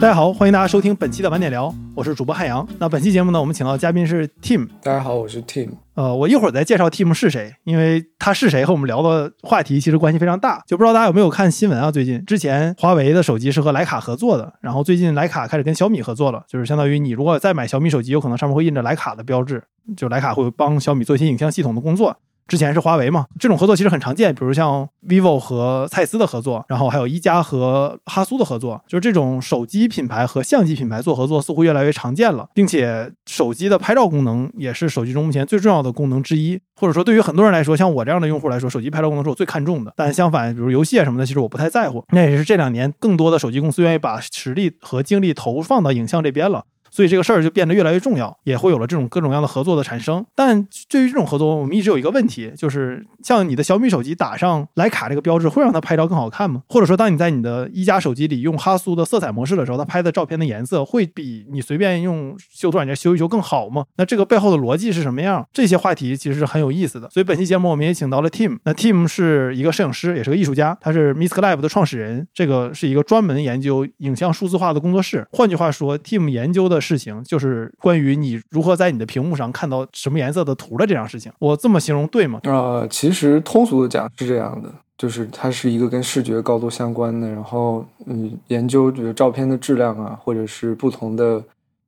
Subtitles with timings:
[0.00, 2.66] 大家好，欢迎大家收听本期的晚点聊，我是主播汉阳。
[2.78, 4.66] 那本期节目呢，我们请到的嘉宾是 Tim。
[4.82, 5.72] 大家好，我是 Tim。
[5.92, 10.62] 呃，我一会儿再介绍 Tim 是谁，因为他是谁和我们聊的话题其实关系非常大。
[10.66, 11.90] 就不知道大家有没有看新闻啊？
[11.90, 19.62] 最近之前华为的手机是和徕卡合作的，然后最近徕卡开始跟小米合作了，就是相当于你如果再买小米手机，有可能上面会印着徕卡的标志，
[19.98, 22.16] 就徕卡会帮小米做一些影像系统的工作。
[22.50, 39.92] 之前是华为嘛，这种合作其实很常见，比如像 vivo 和蔡司的合作，然后还有一加和哈苏的合作，就是这种手机品牌和相机品牌做合作似乎越来越常见了，并且手机的拍照功能也是手机中目前最重要的功能之一，或者说对于很多人来说，像我这样的用户来说，手机拍照功能是我最看重的。
[39.96, 42.04] 但相反，比如游戏啊什么的，其实我不太在乎。
[42.10, 46.64] 那也是这两年更多的手机公司愿意把实力和精力投放到影像这边了。
[46.90, 50.24] 所以这个事儿就变得越来越重要，也会有了这种各种各样的合作的产生。
[50.34, 56.62] 但对于这种合作，我们一直有一个问题，就是像你的小米手机打上徕卡这个标志，会让它拍照更好看吗？
[56.68, 63.84] 或者说，当你在你的一加手机里用哈苏的色彩模式的时候，它拍的照片的颜色会比你随便用修图软件修一修更好吗？
[63.96, 65.46] 那这个背后的逻辑是什么样？
[65.52, 67.08] 这些话题其实是很有意思的。
[67.10, 75.26] 所以本期节目我们也请到了 Tim，那 Tim 是一个摄影师，也是个艺术家，他是 Misclive 的创始人，这个是一个专门研究影像数字化的工作室。
[75.32, 77.70] 换句话说，Tim 研究的事情就是。
[77.80, 82.38] 关于你如何在你的屏幕上看到什么颜色的图的这样事情，我这么形容对吗？
[82.44, 91.42] 呃，其实通俗的讲是这样的，就是它是一个跟视觉高度相关的，然后嗯，研究这个照片的质量啊，或者是不同的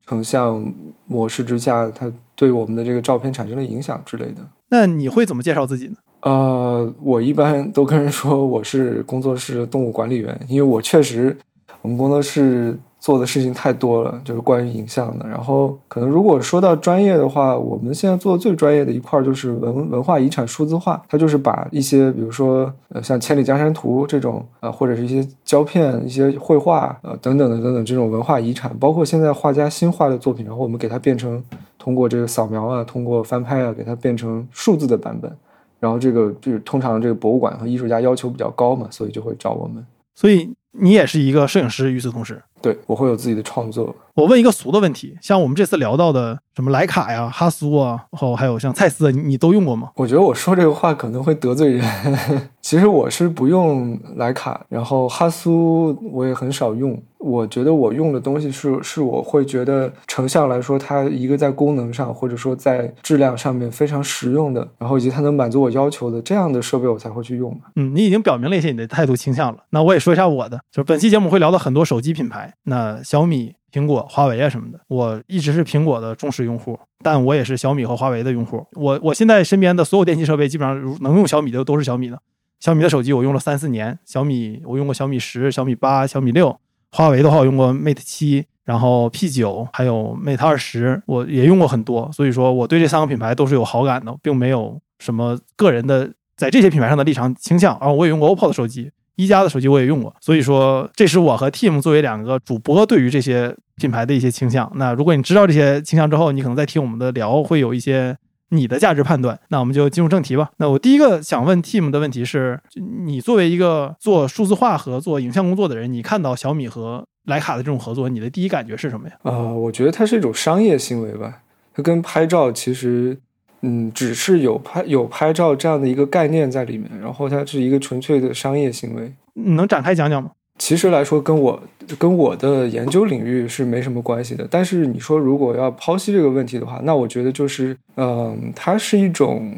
[0.06, 0.64] 成像
[1.06, 4.36] 模式之下，它对我们的这个照片产生了影响之类的。
[4.70, 5.96] 那你会怎么介绍自己呢？
[6.22, 11.36] 呃，我一般都跟人说我是工作室动物管理员，因为我确实
[11.82, 12.78] 我们工作室。
[13.03, 15.27] 做的事情太多了，就是关于影像的。
[15.27, 21.03] 然后，可能如果说到专业的话，我们现在做的最专业的一块就是文文化遗产数字化。
[21.08, 31.42] 它就是把一些，比如说，呃，像《千里江山图》这种，啊，或者是一些胶片、一些绘画，呃，等等的等等这种文化遗产，包括现在画家新画的作品，然后我们给它变成
[31.80, 35.36] 通过这个扫描啊，通过翻拍啊，给它变成数字的版本。
[35.80, 39.85] 然后这个就是通常这个博物馆和艺术家要求比较高嘛，所以就会找我们。
[40.14, 42.42] 所以你也是一个摄影师，与此同时。
[42.60, 43.94] 对，我会有自己的创作。
[44.14, 49.90] 我问一个俗的问题，像我们这次聊到的什么徕卡呀、哈苏啊，然后还有像蔡司，你你都用过吗？
[49.96, 51.84] 我觉得我说这个话可能会得罪人。
[52.61, 57.00] 其实我是不用徕卡，然后哈苏我也很少用。
[57.18, 67.56] 我觉得我用的东西是是我会觉得成像来说，它一个在功能上或者说在质量上面非常实用的，然后以及它能满足我要求的这样的设备，我才会去用。
[67.77, 69.58] 嗯，你已经表明了一些你的态度倾向了。
[69.70, 74.78] 那我也说一下我的，就是本期节目会聊到很多手机品牌，那小米、苹果、华为啊什么的。
[74.88, 78.66] 我一直是苹果的忠实用户，但我也是小米和华为的用户。
[78.74, 82.20] 我我现在身边的所有电器设备，基本上能用小米的都是小米的。
[82.61, 86.56] 小米的手机我用了三四年，小米我用过小米十、小米八、小米六。
[86.92, 97.77] 华为的话，我用过 Mate 七，然后 P 九，还有 Mate 二十，我也用过很多，所以说我对这三个品牌都是有好感的，并没有什么个人的在这些品牌上的立场倾向。
[97.80, 104.70] 然后我也用过 OPPO 的手机，一加的手机我也用过，所以说这是我和 Team 作为两个主播对于这些品牌的一些倾向。
[104.77, 108.16] 那如果你知道这些倾向之后，你可能在听我们的聊会有一些。
[108.55, 110.50] 你的价值判断，那我们就进入正题吧。
[110.58, 112.61] 那我第一个想问 Team 的问题是，
[113.06, 119.14] 你作为一个做数字化和做影像工作的人，你看到小米和徕卡的这种合作，你的第一感觉是什么呀？
[119.22, 121.38] 啊，我觉得它是一种商业行为吧。
[121.72, 123.18] 它跟拍照其实，
[123.62, 129.12] 嗯，只是有拍有拍照这样的一个概念在里面，然后它是一个纯粹的商业行为。
[129.34, 130.32] 你能展开讲讲吗？
[130.58, 131.61] 其实来说，跟我
[131.99, 134.46] 跟我的研究领域是没什么关系的。
[134.50, 139.50] 但是你说如果要剖析这个问题的话，那我觉得就是，嗯，它是一种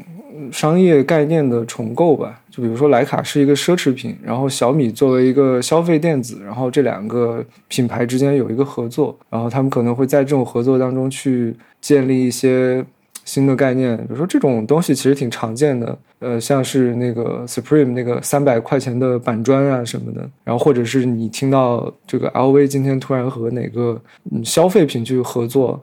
[0.52, 2.40] 商业概念的重构吧。
[2.50, 12.84] 就比如说，徕卡是一个奢侈品，然后小米作为一个消费电子，然后这两个品牌之间有一个合作，然后他们可能会在这种合作当中去建立一些。
[13.24, 24.00] 新的概念，比如说这种东西其实挺常见的，呃，像是那个 Supreme 那个三百块钱的板砖啊什么的，然后或者是你听到这个 LV 今天突然和哪个
[24.30, 25.82] 嗯消费品去合作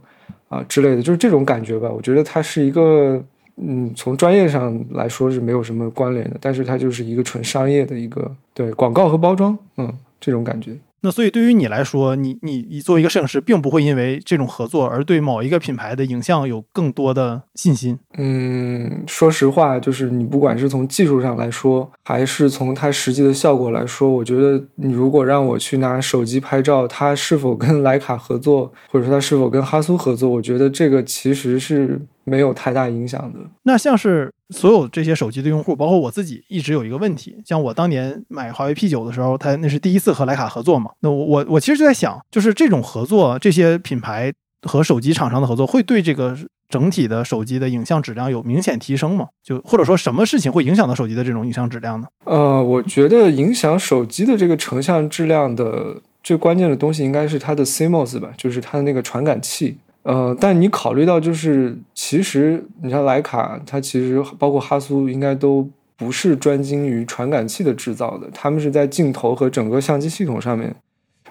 [0.49, 1.89] 啊之类的，就是这种感觉吧。
[1.89, 3.23] 我觉得它是一个
[3.57, 10.75] 嗯从专业上来说是没有什么关联的，但是它就是一个纯商业的一个对广告和包装，嗯，这种感觉。
[11.03, 17.97] 那所以对于你来说，你你你作为一个摄影师，并不会因为这种合作而对某一个品牌的影像有更多的信心。
[18.17, 33.39] 嗯，说实话，就是你不管是从技术上来说，还是从它实际的效果来说，我觉得你如果让我去拿手机拍照，它是否跟徕卡合作，或者说它是否跟哈苏合作，我觉得这个其实是没有太大影响的。
[33.63, 40.91] 那像是所有这些手机的用户，包括我自己，一直有一个问题，像我当年买华为 P 九的时候，它那是第一次和徕卡合作嘛。
[40.99, 44.31] 那我我我其实就在想，就是这种合作，这些品牌
[44.63, 46.37] 和手机厂商的合作，会对这个
[46.69, 49.27] 整体的手机的影像质量有明显提升吗？
[49.43, 52.07] 就或者说什么事情会影响到手机的这种影像质量呢？
[52.25, 59.77] 呃，我觉得影响手机的这个成像质量的最关键的东西应该是它的 CMOS 吧，就是它的那个传感器。
[60.03, 70.75] 呃，但你考虑到就是，其实你像徕卡，它其实包括哈苏，应该都不是专精于传感器的制造的，他们是在镜头和整个相机系统上面。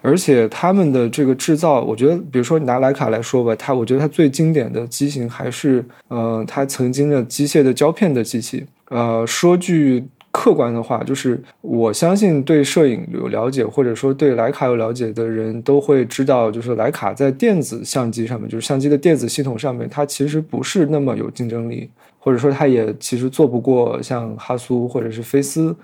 [0.03, 8.65] 而且他们的这个制造，我觉得，比如说你拿徕卡来说吧，它我觉得它最经典的机型还是呃，它曾经的机械的胶片的机器。
[8.89, 25.75] 呃，说句客观的话，就是我相信对摄影有了解，或者说对徕卡有了解的人都会知道，就是徕卡在电子相机上面，就是相机的电子系统上面，它其实不是那么有竞争力，或者说它也其实做不过像哈苏或者是菲斯。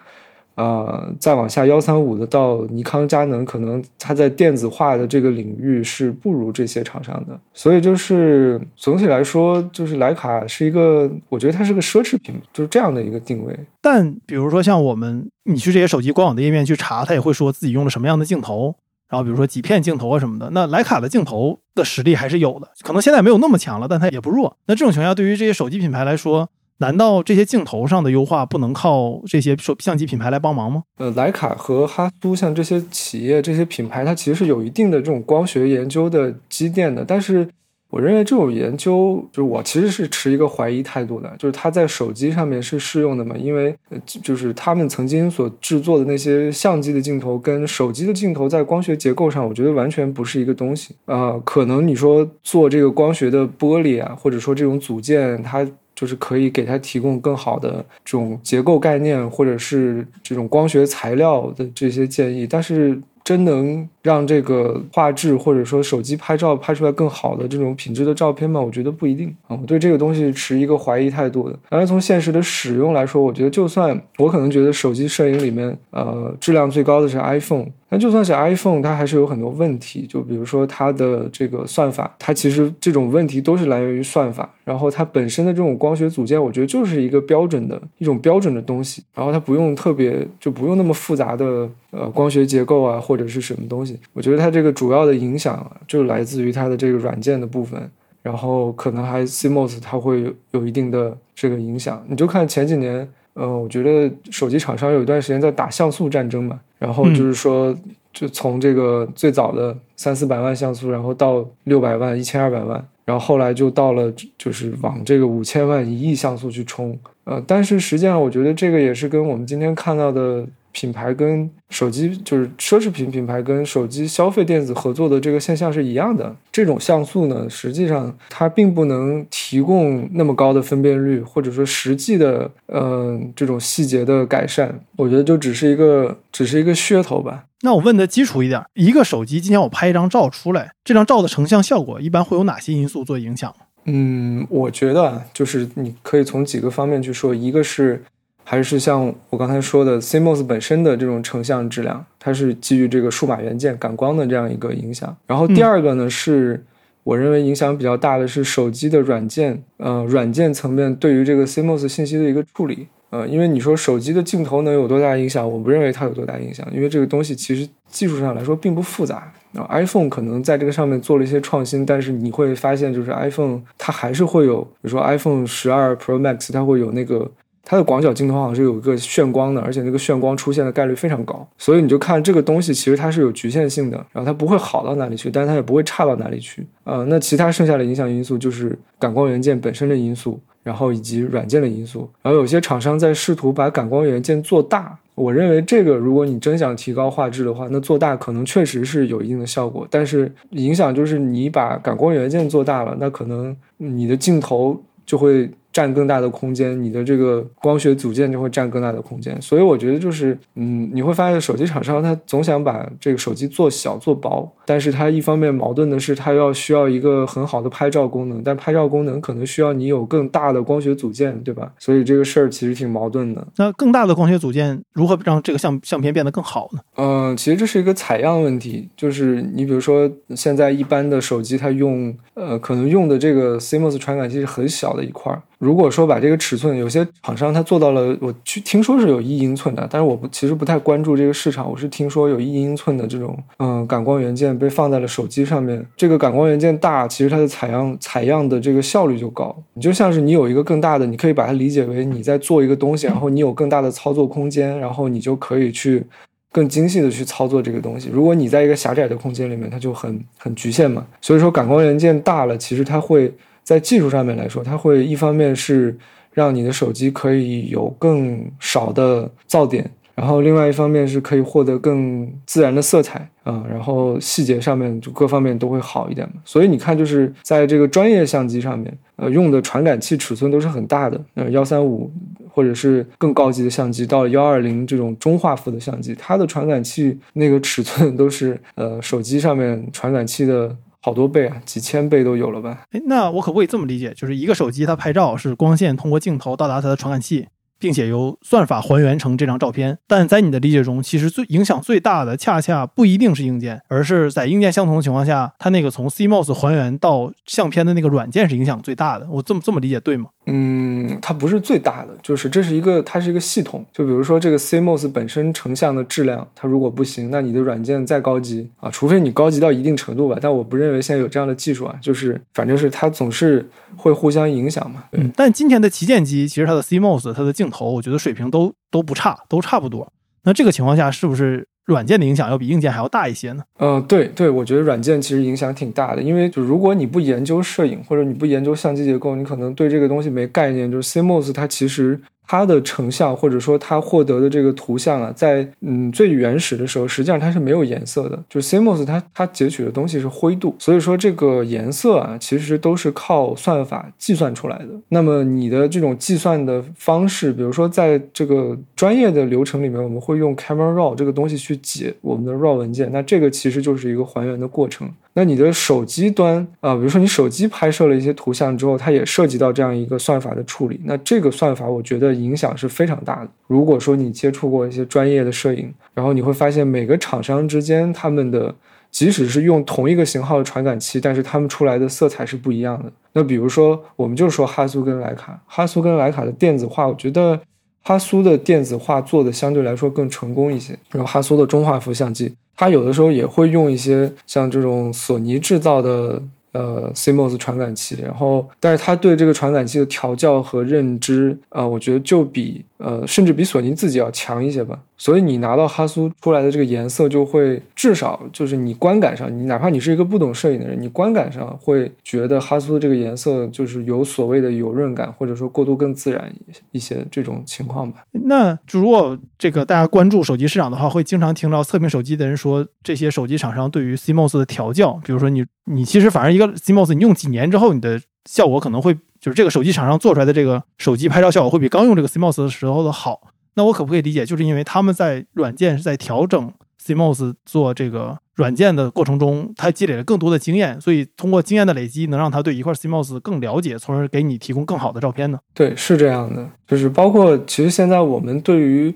[0.56, 7.38] 呃，再往下幺三五的到尼康、佳能，可能它在电子化的这个领域是不如这些厂商的。
[7.53, 13.55] 所以就是总体来说，就是徕卡是一个，我觉得它是个奢侈品，就是这样的一个定位。
[13.82, 18.75] 但比如说像我们，你去这些手机官网的页面去查，它也会说自己用了什么样的镜头，
[19.11, 20.49] 然后比如说几片镜头啊什么的。
[20.53, 24.56] 那徕卡的镜头的实力还是有的，可能现在没有那么强了，但它也不弱。
[24.67, 30.82] 那这种情况下，对于这些手机品牌来说，难道这些镜头上的优化不能靠这些手相机品牌来帮忙吗？
[30.99, 37.02] 呃，徕卡和哈苏像这些企业、这些品牌，它其实是有一定的这种光学研究的积淀的。
[37.02, 37.49] 但是，
[37.88, 43.34] 我认为这种研究，就是我其实是持一个怀疑态度的，就是它在手机上面是适用的嘛？
[43.38, 43.75] 因为
[44.05, 50.94] 就是他们曾经所制作的那些相机的镜头跟手机的镜头在光学结构上，我觉得完全不是一个东西。
[51.06, 55.67] 啊，可能你说做这个光学的玻璃啊，或者说这种组件，它。
[55.96, 68.61] 就是可以给他提供更好的这种结构概念，或者是这种光学材料的这些建议，但是真能让这个画质或者说手机拍照拍出来更好的这种品质的照片吗？
[68.61, 69.58] 我觉得不一定啊。
[69.61, 71.58] 我对这个东西持一个怀疑态度的。
[71.69, 77.67] 当然，从现实的使用来说，我觉得就算我可能觉得手机摄影里面，呃，质量最高的是 iPhone。
[77.88, 80.06] 但就算是 iPhone，它还是有很多问题。
[80.08, 84.53] 就比如说它的这个算法，它其实这种问题都是来源于算法。
[84.64, 89.05] 然后它本身的这种光学组件，我觉得就是一个标准的一种标准的东西。
[89.14, 93.95] 然后它不用特别，就不用那么复杂的呃光学结构啊，或者是什么东西。
[94.12, 97.90] 我觉得它这个主要的影响就来自于它的这个软件的部分。
[98.22, 102.04] 然后可能还 CMOS 它会有一定的这个影响。
[102.08, 103.08] 你就看前几年。
[103.34, 107.76] 呃，我觉得手机厂商有一段时间在打像素战争嘛，然后就是说，
[108.10, 116.98] 就从这个最早的三四百万像素，然后到六百万、一千二百万，然后后来就到了就是往这个五千万、一亿像素去冲。
[117.25, 120.46] 呃，但是实际上，我觉得这个也是跟我们今天看到的。
[120.76, 126.37] 品牌跟手机就是奢侈品品牌跟手机消费电子合作的这个现象是一样的。
[126.52, 134.78] 这种像素呢，实际上它并不能提供那么高的分辨率，或者说实际的呃这种细节的改善。
[134.96, 137.44] 我觉得就只是一个只是一个噱头吧。
[137.62, 143.50] 那我问的基础一点，一个手机今天我拍一张照出来，这张照的成像效果一般会有哪些因素做影响？
[143.87, 148.05] 嗯，我觉得就是你可以从几个方面去说，一个是。
[148.48, 155.17] 还是像我刚才说的，CMOS 本身的这种成像质量，它是基于这个数码元件感光的这样一个影响。
[155.26, 156.65] 然后第二个呢，是
[157.03, 162.86] 我认为影响比较大的是手机的软件，呃，软件层面对于这个 CMOS 信息的一个处理。
[163.10, 169.32] 呃，因为你说手机的镜头能有多大影响，我不认为它有多大影响，因为这个东西其实技术上来说并不复杂。
[169.50, 177.29] 然后 iPhone 可能在这个上面做了一些创新，但是你会发现，就是 iPhone 它还是会有，比如说 iPhone 十二 Pro Max 它会有那个。
[177.69, 186.65] 它的广角镜头好像是有一个炫光的，而且那个炫光出现的概率非常高，所以你就看这个东西其实它是有局限性的，然后它不会好到哪里去，但是它也不会差到哪里去。
[186.85, 192.08] 呃，那其他剩下的影响因素就是感光元件本身的因素，然后以及软件的因素。
[192.23, 205.51] 然后有些厂商在试图把感光元件做大，我认为这个如果你真想提高画质的话，那做大可能确实是有一定的效果，但是影响就是你把感光元件做大了，那可能你的镜头就会。
[205.77, 209.37] 占更大的空间，你的这个光学组件就会占更大的空间。
[209.43, 221.71] 所以我觉得就是，嗯，你会发现手机厂商他总想把这个手机做小做薄，但是它一方面矛盾的是，它要需要一个很好的拍照功能，但拍照功能可能需要你有更大的光学组件，对吧？
[221.79, 223.47] 所以这个事儿其实挺矛盾的。
[223.59, 226.81] 那更大的光学组件如何让这个相相片变得更好呢？
[226.97, 235.43] 嗯，其实这是一个采样问题，就是你比如说现在一般的手机它用，呃，可能用的这个 CMOS 传感器是很小的一块儿。
[235.58, 241.70] 如果说把这个尺寸，有些厂商它做到了，我去听说是有一英寸的，但是我不其实不太关注这个市场。
[241.70, 245.82] 我是听说有一英寸的这种，嗯，感光元件被放在了手机上面。
[245.96, 249.56] 这个感光元件大，其实它的采样采样的这个效率就高。
[249.72, 256.05] 你就像是你有一个更大的，你可以把它理解为你在做一个东西，然后你有更大的操作空间，然后你就可以去
[256.53, 258.10] 更精细的去操作这个东西。
[258.13, 261.06] 如果你在一个狭窄的空间里面，它就很很局限嘛。
[261.22, 263.32] 所以说感光元件大了，其实它会。
[263.67, 265.99] 在技术上面来说，它会一方面是
[266.32, 276.35] 让你的手机可以有更少的噪点，然后另外一方面是可以获得更自然的色彩啊，然后细节上面就各方面都会好一点嘛。
[276.44, 282.08] 所以你看，就是在这个专业相机上面，呃，用的传感器尺寸都是很大的，呃，幺三五
[282.49, 290.77] 或者是更高级的相机到幺二零这种中画幅的相机，它的传感器那个尺寸都是呃手机上面传感器的。
[291.06, 292.82] 好多倍啊，几千倍都有了吧？
[292.91, 297.46] 哎，那我可不可以这么理解，就是一个手机它拍照是光线通过镜头到达它的传感器。
[297.79, 309.29] 并且由算法还原成这张照片，但在你的理解中，其实最影响最大的恰恰不一定是硬件，而是在硬件相同的情况下，它那个从 CMOS 还原到相片的那个软件是影响最大的。
[309.31, 310.31] 我这么这么理解对吗？
[310.46, 313.84] 嗯，它不是最大的，就是这是一个它是一个系统。
[313.93, 321.98] 就比如说这个 CMOS 本身成像的质量，它如果不行，那你的软件再高级啊，除非你高级到一定程度吧，但我不认为现在有这样的技术啊。
[322.00, 325.05] 就是反正是它总是会互相影响嘛。
[325.12, 330.12] 嗯，但今天的旗舰机其实它的 CMOS 它的镜头，我觉得水平都都不差，都差不多。
[330.44, 333.62] 那这个情况下，是不是软件的影响要比硬件还要大一些呢？
[333.78, 340.90] 嗯，对对，我觉得软件其实影响挺大的，因为就如果你不研究摄影，或者你不研究相机结构，你可能对这个东西没概念。
[340.90, 342.20] 就是 CMOS 它其实。
[342.46, 348.43] 它的成像或者说它获得的这个图像啊，在嗯最原始的时候，实际上它是没有颜色的。
[348.48, 354.88] 就 CMOS 它它截取的东西是灰度，所以说这个颜色啊，其实都是靠算法计算出来的。
[355.08, 365.10] 那么你的这种计算的方式，比如说在这个专业的流程里面，我们会用 Camera Raw 这个东西去解我们的 RAW 文件，那这个其实就是一个还原的过程。
[365.38, 370.98] 那你的手机端啊，比如说你手机拍摄了一些图像之后，它也涉及到这样一个算法的处理。
[371.05, 373.50] 那这个算法，我觉得影响是非常大的。
[373.66, 378.74] 如果说你接触过一些专业的摄影，然后你会发现每个厂商之间，他们的
[379.10, 383.12] 即使是用同一个型号的传感器，但是他们出来的色彩是不一样的。
[383.34, 387.60] 那比如说，我们就说哈苏跟徕卡，哈苏跟徕卡的电子化，我觉得
[388.02, 390.98] 哈苏的电子化做的相对来说更成功一些。
[391.10, 392.55] 然后哈苏的中画幅相机。
[392.77, 396.43] 它有的时候也会用一些像这种索尼制造的
[396.73, 402.85] 呃 CMOS 传感器，然后，但是它对这个传感器的调教和认知啊，我觉得就比。
[402.99, 404.99] 呃，甚至比索尼自己要强一些吧。
[405.19, 416.53] 所以你拿到哈苏出来的这个颜色，就会至少就是你观感上，你哪怕你是一个不懂摄影的人，你观感上会觉得哈苏的这个颜色就是有所谓的油润感，或者说过渡更自然
[416.93, 418.23] 一些这种情况吧。
[418.32, 429.17] 那就如果这个大家关注手机市场的话，会经常听到测评手机的人说，这些手机厂商对于 CMOS 的调教，比如说你你其实反而一个 CMOS，你用几年之后，你的效果可能会。
[429.39, 433.39] 就是这个手机厂商做出来的这个手机拍照效果会比刚用这个 CMOS 的时候的好，
[433.77, 445.59] 那我可不可以理解，就是因为他们在软件是在调整 CMOS 做这个软件的过程中，他积累了更多的经验，所以通过经验的累积，能让他对一块 CMOS 更了解，从而给你提供更好的照片呢？
[445.73, 449.15] 对，是这样的，就是包括其实现在我们对于。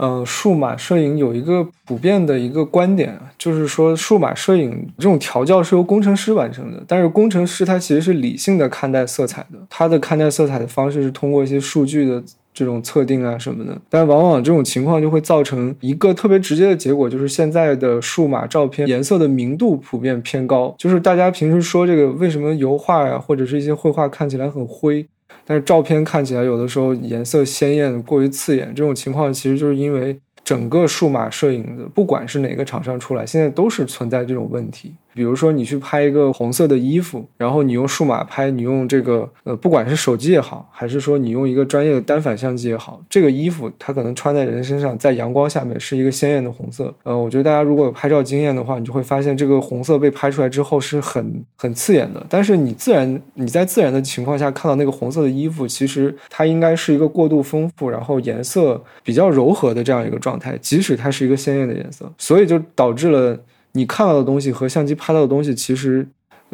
[0.00, 6.80] 嗯，数码摄影有一个普遍的一个观点，就是说数码摄影这种调教是由工程师完成的。
[6.86, 12.22] 但是工程师他其实是理性的看待色彩的，他的看待色彩的方式是通过一些数据的
[12.58, 13.80] 这种测定啊什么的。
[13.88, 20.74] 但往往这种情况就会造成一个特别直接的结果，就是现在的数码照片颜色的明度普遍偏高。
[20.76, 25.06] 就是大家平时说这个为什么油画呀或者是一些绘画看起来很灰？
[25.46, 34.92] 但是照片看起来有的时候颜色鲜艳过于刺眼，这种情况其实就是因为整个数码摄影的，不管是哪个厂商出来，现在都是存在这种问题。
[35.18, 46.94] 比如说你去拍一个红色的衣服，然后你用数码拍，你用这个呃，不管是手机也好，还是说你用一个专业的单反相机也好，这个衣服它可能穿在人身上，在阳光下面是一个鲜艳的红色。
[47.02, 52.24] 呃，我觉得大家如果有拍照经验的话，你就会发现这个红色被拍出来之后是很很刺眼的。
[52.28, 63.36] 但是你自然你在自然的情况下看到那个红色的衣服，其实它应该是一个过度丰富，然后颜色比较柔和的这样一个状态，即使它是一个鲜艳的颜色，所以就导致了
[63.72, 66.06] 你看到的东西和相机拍到的东西其实。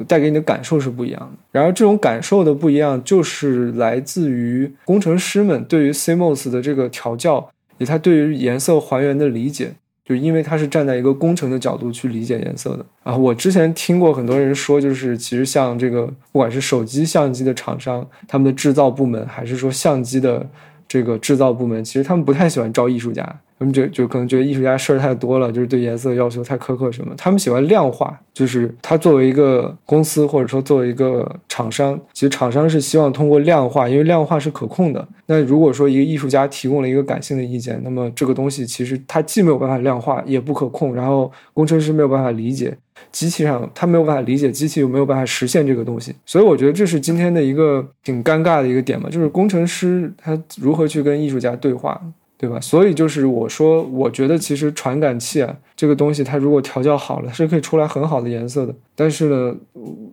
[0.09, 1.39] 带给你的感受是不一样的。
[1.53, 9.73] 然而，这种感受的不一样，就是来自于工程师们对于 CMOS 的这个调教，以及他对于颜色还原的理解。
[10.05, 13.17] 就因为他是站在一个工程的角度去理解颜色的啊。
[13.17, 20.45] 我之前听过很多人说，就是其实像这个，不管是手机相机的厂商，他们的制造部门，还是说相机的
[20.89, 23.25] 这个制造部门，其实他们不太喜欢招艺术家。
[23.59, 27.15] 他们就就可能觉得艺术家事儿太多了，就是对颜色要求太苛刻什么。
[27.17, 35.07] 他们喜欢量化，就是他作为一个公司或者说作为一个厂商，其实厂商是希望通过量化，因为量化是可控的。
[35.27, 42.77] 那如果说一个艺术家提供了一个感性的意见，那么这个东西其实它既没有办法量化，也不可控，然后工程师没有办法理解，
[43.13, 46.15] 机器上他没有办法理解，机器又没有办法实现这个东西。
[46.27, 52.01] 所以我觉得这是今天的一个挺尴尬的一个点嘛，就是工程师他如何去跟艺术家对话。
[52.37, 52.61] 对吧？
[52.61, 58.75] 所以就是我说，我觉得其实传感器啊，这个东西它如果调教好了，是可以出来很好的颜色的。
[58.95, 59.55] 但是呢，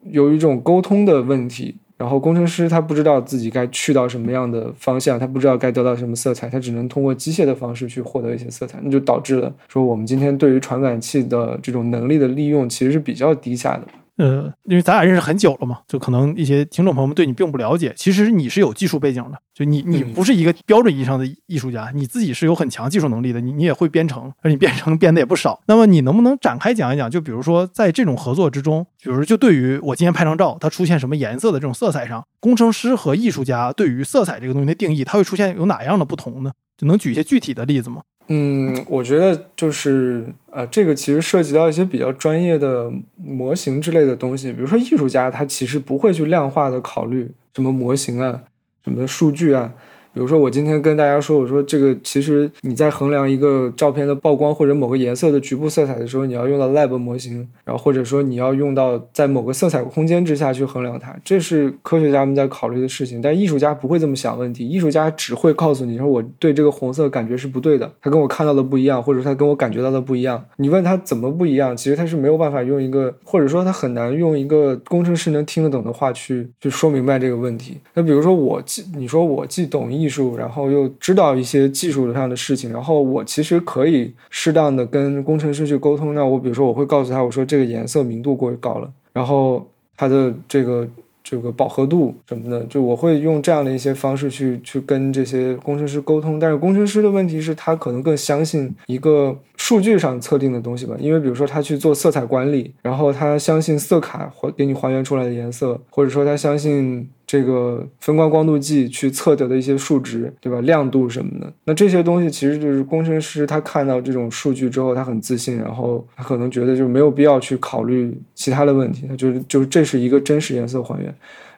[0.06, 13.88] 有一种沟通的问题，然后工程师他不知道自己该去到什么样的方向，他不知道该得到什么色彩，他只能通过机械的方式去获得一些色彩，那就导致了说我们今天对于传感器的这种能力的利用其实是比较低下的。
[14.22, 17.92] 呃，因为咱俩认识很久了嘛，就可能一些听众朋友们对你并不了解。
[17.98, 25.60] 其实你是有技术背景的，就你你不是一个标准意义上的艺术家，你自己是有很强技术能力的，你你也会编程，而你编程编的也不少。
[25.66, 27.10] 那么你能不能展开讲一讲？
[27.10, 36.52] 就比如说在这种合作之中，比如就对于我今天拍张照，它出现什么颜色的这种色彩上，工程师和艺术家对于色彩这个东西的定义，它会出现有哪样的不同呢？
[36.78, 38.02] 就能举一些具体的例子吗？
[38.34, 48.44] 嗯，我觉得就是呃，这个其实涉及到一些比较专业的模型之类的东西，比如说艺术家他其实不会去量化的考虑什么模型啊，
[48.86, 49.74] 什么数据啊。
[50.14, 63.22] 比如说，我今天跟大家说，我说这个其实你在衡量一个照片的曝光或者某个颜色的局部色彩的时候，你要用到 lab 模型，然后或者说你要用到在某个色彩空间之下去衡量它，这是科学家们在考虑的事情。
[63.22, 70.44] 但艺术家不会这么想问题，艺术家只会告诉你说我对这个红色感觉是不对的，他跟我看到的不一样，或者他跟我感觉到的不一样。
[70.58, 77.78] 你问他怎么不一样，其实他是没有办法用一个，或者说他很难用一个工程师能听得懂的话去去说明白这个问题。
[77.94, 86.16] 那比如说我既你说我既懂艺术，然后又知道一些技术上的事情，然后我其实可以适当的跟工程师去沟通。
[86.16, 90.88] 那我比如说我会告诉他，我说这个颜色明度过于高了，然后它的这个
[91.24, 96.40] 这个饱和度什么的，就我会用这样的一些方式去去跟这些工程师沟通。
[96.40, 107.10] 但是工程师的问题是他可能更相信一个数据上测定的东西吧，因为比如说他去做色彩管理，然后他相信色卡还给你还原出来的颜色，或者说他相信。
[107.32, 110.60] 这个分光光度计去测得的一些数值，对吧？
[110.60, 121.10] 亮度什么的，那这些东西其实就是工程师他看到这种数据之后，他很自信，然后他可能觉得就没有必要去考虑其他的问题，他就是就是这是一个真实颜色还原。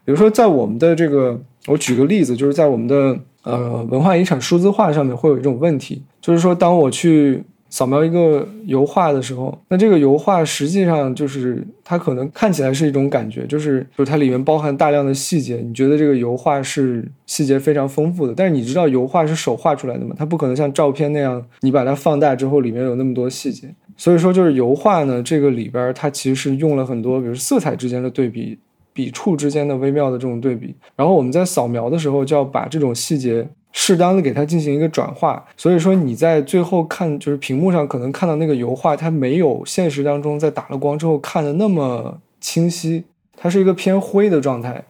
[0.06, 7.44] 比如说在我们的这个，我举个例子，就是在我们的呃文化遗产数字化上面会有一种问题，就是说当我去。
[7.74, 18.34] 扫描一个油画的时候，那这个油画实际上就是它可能看起来是一种感觉，就是就是它里面包含大量的细节，你觉得这个油画是细节非常丰富的。
[18.36, 20.16] 但是你知道油画是手画出来的吗？
[20.16, 23.68] 它不可能像照片那样，你把它放大之后里面有那么多细节。
[23.98, 28.56] 所以说就是油画呢，这个里边它其实是用了很多，比如色彩之间的对比、
[28.94, 30.76] 笔触之间的微妙的这种对比。
[30.96, 33.48] 然后我们在扫描的时候就要把这种细节。
[33.74, 43.04] 适当的给它进行一个转化，所以说你在最后看，就是屏幕上可能看到那个油画，它没有现实当中在打了光之后看的那么清晰，
[43.36, 44.84] 它是一个偏灰的状态。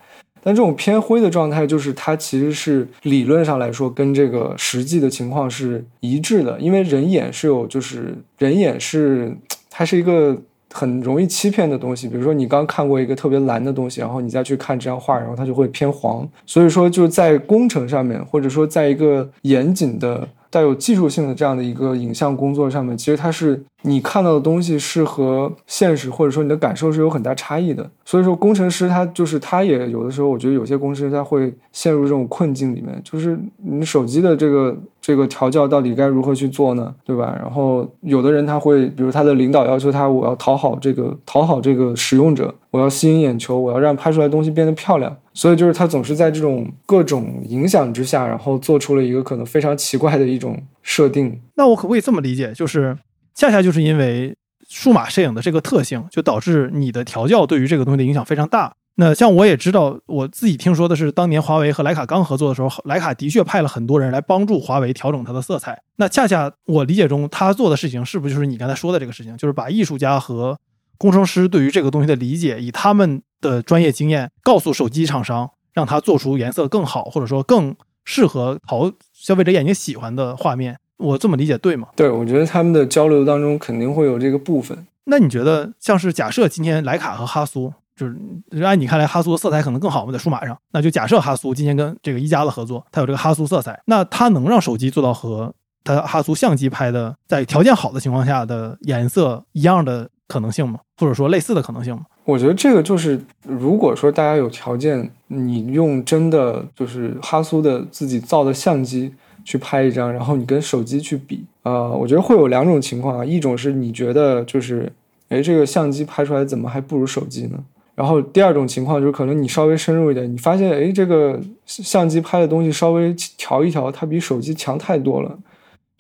[0.44, 9.36] 但这种偏灰的状态，就是它其实是理论上来说跟这个实际的情况是一致的，因为人眼是有，就是人眼是
[9.70, 10.38] 它是一个。
[10.74, 16.28] 很容易欺骗的东西，比如说你刚看过一个特别蓝的东西，然后你再去看这张画，然后它就会偏黄。
[16.48, 27.90] 所以说，就在工程上面，或者说在一个严谨的带有技术性的这样的一个影像工作上面，其实它是你看到的东西是和现实或者说你的感受是有很大差异的。
[28.06, 36.94] 所以说，工程师他就是他也有的时候，我觉得有些工程师他会陷入这种困境里面，就是你手机的这个这个调教到底该如何去做呢？
[37.04, 37.36] 对吧？
[37.42, 45.18] 然后有的人他会，比如他的领导要求他，我要讨好这个讨好这个使用者，我要吸引眼球，我要让拍出来东西变得漂亮。
[45.34, 51.42] 所以就是他总是在这种各种影响之下，然后做出了一个可能非常奇怪的一种设定。
[51.56, 52.98] 那我可不可以这么理解，就是
[53.34, 54.36] 恰恰就是因为
[54.70, 58.72] 数码摄影的这个特性，就导致你的调教对于这个东西的影响非常大。
[58.96, 65.82] 那像我也知道，我自己听说的是，当年华为和徕卡刚合作的时候，徕卡的确派了很多人来帮助华为调整它的色彩。
[65.96, 70.56] 那恰恰我理解中，他做的事情是不是就是你刚才说的这个事情，就是把艺术家和
[71.04, 73.22] 工程师对于这个东西的理解，以他们。
[73.44, 80.80] 的专业经验告诉手机厂商，让他做出颜色更好，或者说更适合淘消费者眼睛喜欢的画面。
[80.96, 81.90] 我这么理解对吗？
[81.94, 84.88] 对，我觉得他们的交流当中肯定会有这个部分。
[85.04, 100.80] 那你觉得，像是假设今天徕卡和哈苏，就是按你看来，哈苏的色彩可能更好嘛，在数码上，那就假设哈苏今天跟这个一加的合作，它有这个哈苏色彩，那它能让手机做到和它哈苏相机拍的在条件好的情况下的颜色一样的可能性吗？
[100.98, 102.02] 或者说类似的可能性吗？
[102.26, 114.92] 我觉得这个就是，如果说大家有条件，你用真的就是哈苏的自己造的相机去拍一张，然后你跟手机去比，啊，我觉得会有两种情况啊，一种是你觉得就是，
[115.30, 117.58] 哎，这个相机拍出来怎么还不如手机呢？
[117.94, 125.38] 然后第二种情况就是可能你稍微深入一点，你发现，哎，这个相机拍的东西稍微调一调，它比手机强太多了，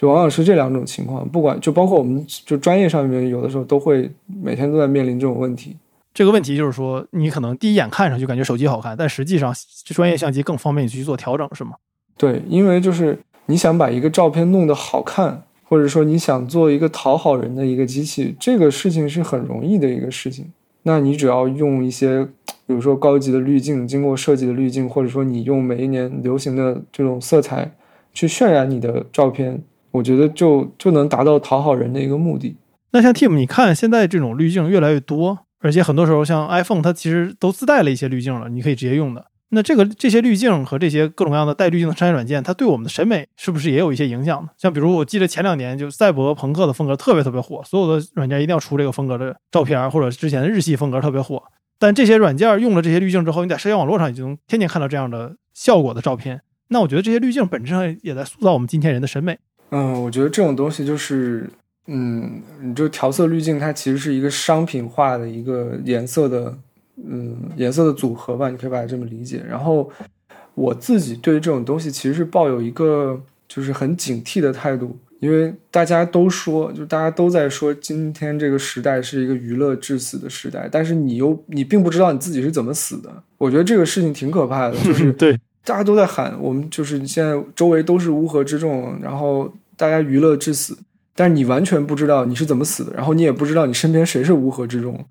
[0.03, 1.25] 就往往是这两种情况。
[1.29, 4.11] 不管就包括我们就专业上面，有的时候都会
[4.43, 5.77] 每天都在面临这种问题。
[6.13, 11.71] 这个问题就是说，你可能第一眼看上去感觉手机好看，但实际上专业相机更方便你去做调整，是吗？
[12.17, 20.51] 对，因为就是你想把一个照片弄得好看，或者说你想做一个讨好人的一个机器，这个事情是很容易的一个事情。
[20.83, 22.25] 那你只要用一些，
[22.67, 27.71] 比如说高级的滤镜，经过设计的滤镜，或者说你用每一年流行的这种色彩
[28.13, 32.57] 去渲染你的照片，我觉得就就能达到讨好人的一个目的。
[32.91, 35.39] 那像 Tim，你看现在这种滤镜越来越多。
[35.65, 39.25] 而且很多时候，像 iPhone，它其实都自带了一些滤镜了，你可以直接用的。
[39.51, 44.49] 那这个这些滤镜和这些各种各样的带滤镜的商业软件，它对我们的审美是不是也有一些影响呢？
[44.57, 51.41] 像比如，我记得前两年就赛博朋克的风格特别特别火，所有的软件一定要出这个风格的照片，或者之前的日系风格特别火。
[51.79, 56.41] 但这些软件用了这些滤镜之后，你在社交网络上已经天天看到这样的效果的照片。
[56.67, 59.39] 那我觉得这些滤镜本质上也在塑造我们今天人的审美。
[59.71, 61.49] 嗯，我觉得这种东西就是。
[61.87, 66.57] 嗯，你就调色滤镜，它其实是一个商品化的一个颜色的，
[67.05, 69.43] 嗯，颜色的组合吧，你可以把它这么理解。
[69.45, 69.91] 然后
[70.53, 83.11] 我自己对于这种东西其实是抱有一个就是很警惕的态度，因为大家都说，就大家都在说今天这个时代是一个娱乐致死的时代，但是你又你并不知道你自己是怎么死的。
[83.37, 90.77] 我觉得这个事情挺可怕的，就是 对大家都在喊，我们就是现在周围都是乌合之众，然后大家娱乐致死。
[91.15, 95.05] 但是你完全不知道你是怎么死的，然后你也不知道你身边谁是乌合之众，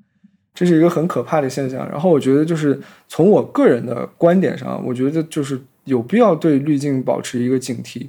[0.53, 1.88] 这是一个很可怕的现象。
[1.88, 8.09] 然后我觉得，就是从我个人的观点上，我觉得就是有必要对滤镜保持一个警惕。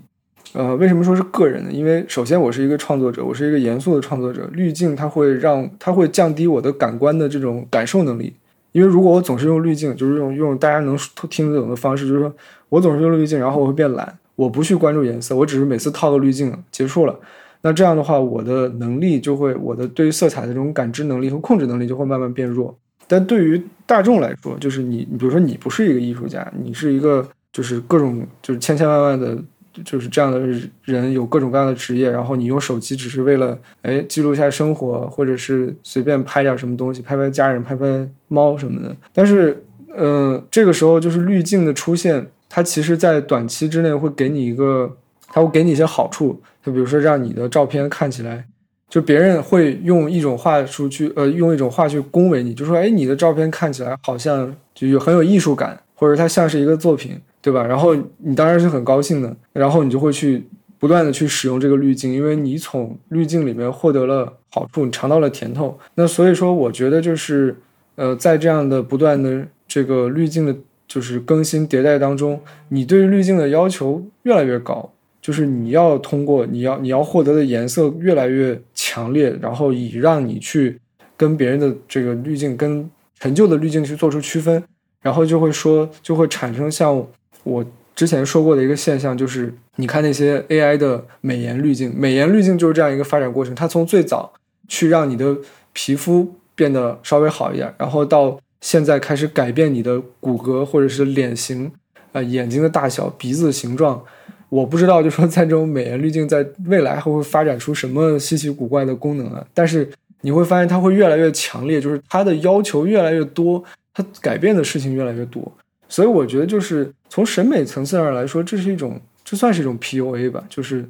[0.53, 1.71] 呃，为什么说是个人呢？
[1.71, 8.33] 因为首先我是一个创作者，我是一个严肃的创作者，滤镜它会让它会降低我的感官的这种感受能力。
[8.73, 10.97] 因为如果我总是用滤镜，就是用用大家能
[11.29, 12.33] 听得懂的方式，就是说
[12.67, 17.17] 我总是用滤镜，然后我会变懒，我不去关注颜色，我只是每次套个滤镜结束了。
[17.61, 22.75] 那这样的话，我的能力就会，我的对于色彩的这种感知能力和控制能力就会慢慢变弱。
[23.07, 29.37] 但对于大众来说，就是你，比如说你不是一个艺术家，你是一个就是各种就是千千万万的，
[29.83, 30.39] 就是这样的
[30.83, 37.85] 人有各种各样的职业，然后你用手机只是为了哎记录一下生活，或者是随便拍点什么东西，拍拍家人，拍拍
[38.27, 38.95] 猫什么的。
[39.11, 39.63] 但是，
[39.97, 46.39] 嗯，这个时候就是滤镜的出现，它其实在短期之内会给你一个，它会给你一些好处。
[46.63, 48.45] 就比如说，让你的照片看起来，
[48.87, 57.63] 就别人会用一种话术去，呃，用一种话去恭维你，就说，哎，你的照片看起来好像就有很有艺术感，或者它像是一个作品，对吧？
[57.63, 60.43] 然后你当然是很高兴的，然后你就会去
[60.79, 65.77] 不断的去使用这个滤镜，因为你从滤镜里面获得了好处，你尝到了甜头。
[65.95, 67.55] 那所以说，我觉得就是，
[67.95, 70.55] 呃，在这样的不断的这个滤镜的，
[70.87, 74.89] 就是更新迭代当中，你对滤镜的要求越来越高。
[75.21, 80.77] 就是你要通过你要你要获得的颜色越来越强烈，然后以让你去
[81.15, 84.61] 跟别人的这个滤镜跟陈旧的滤镜去做出区分，
[85.01, 87.07] 然后就会说就会产生像
[87.43, 93.53] 我之前说过的一个现象，就是你看那些 AI 的美颜滤镜，美颜滤镜就是这样一个发展过程。
[93.53, 94.33] 它从最早
[94.67, 95.37] 去让你的
[95.73, 101.71] 皮肤变得稍微好一点，然后到现在开始改变你的骨骼或者是脸型，
[102.13, 104.03] 呃，眼睛的大小、鼻子的形状。
[104.49, 109.43] 我不知道，就说在这种美颜滤镜在未来还会发展出什么稀奇古怪的功能啊？
[109.51, 109.89] 但是
[110.21, 115.51] 你会发现它会越来越强烈，就是它的要求越来越多，它改变的事情越来越多。
[115.93, 120.83] 所以我觉得，就是从审美层次上来说，这是一种，这算是一种 PUA 吧，就是，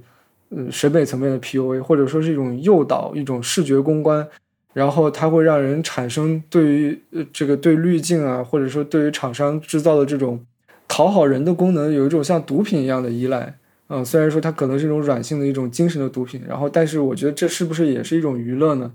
[0.48, 4.26] 呃，审美层面的 PUA，或者说是一种诱导，一种视觉公关，
[4.72, 10.40] 然后它会让人产生对于呃这个对滤镜啊，或者说对于厂商制造的这种
[10.88, 13.54] 讨好人的功能，有一种像毒品一样的依赖。
[13.90, 18.90] 嗯，虽然说它可能是一种软性的一种精神的毒品，然后，但是我觉得这是不是也是一种娱乐呢？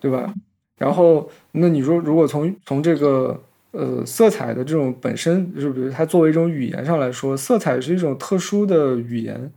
[0.00, 0.32] 对吧？
[0.78, 3.38] 然后，那你说，如果从从这个。
[3.72, 9.50] 呃，色彩的这种本身，就是比如它作为一种语言上来说，色彩是一种特殊的语言，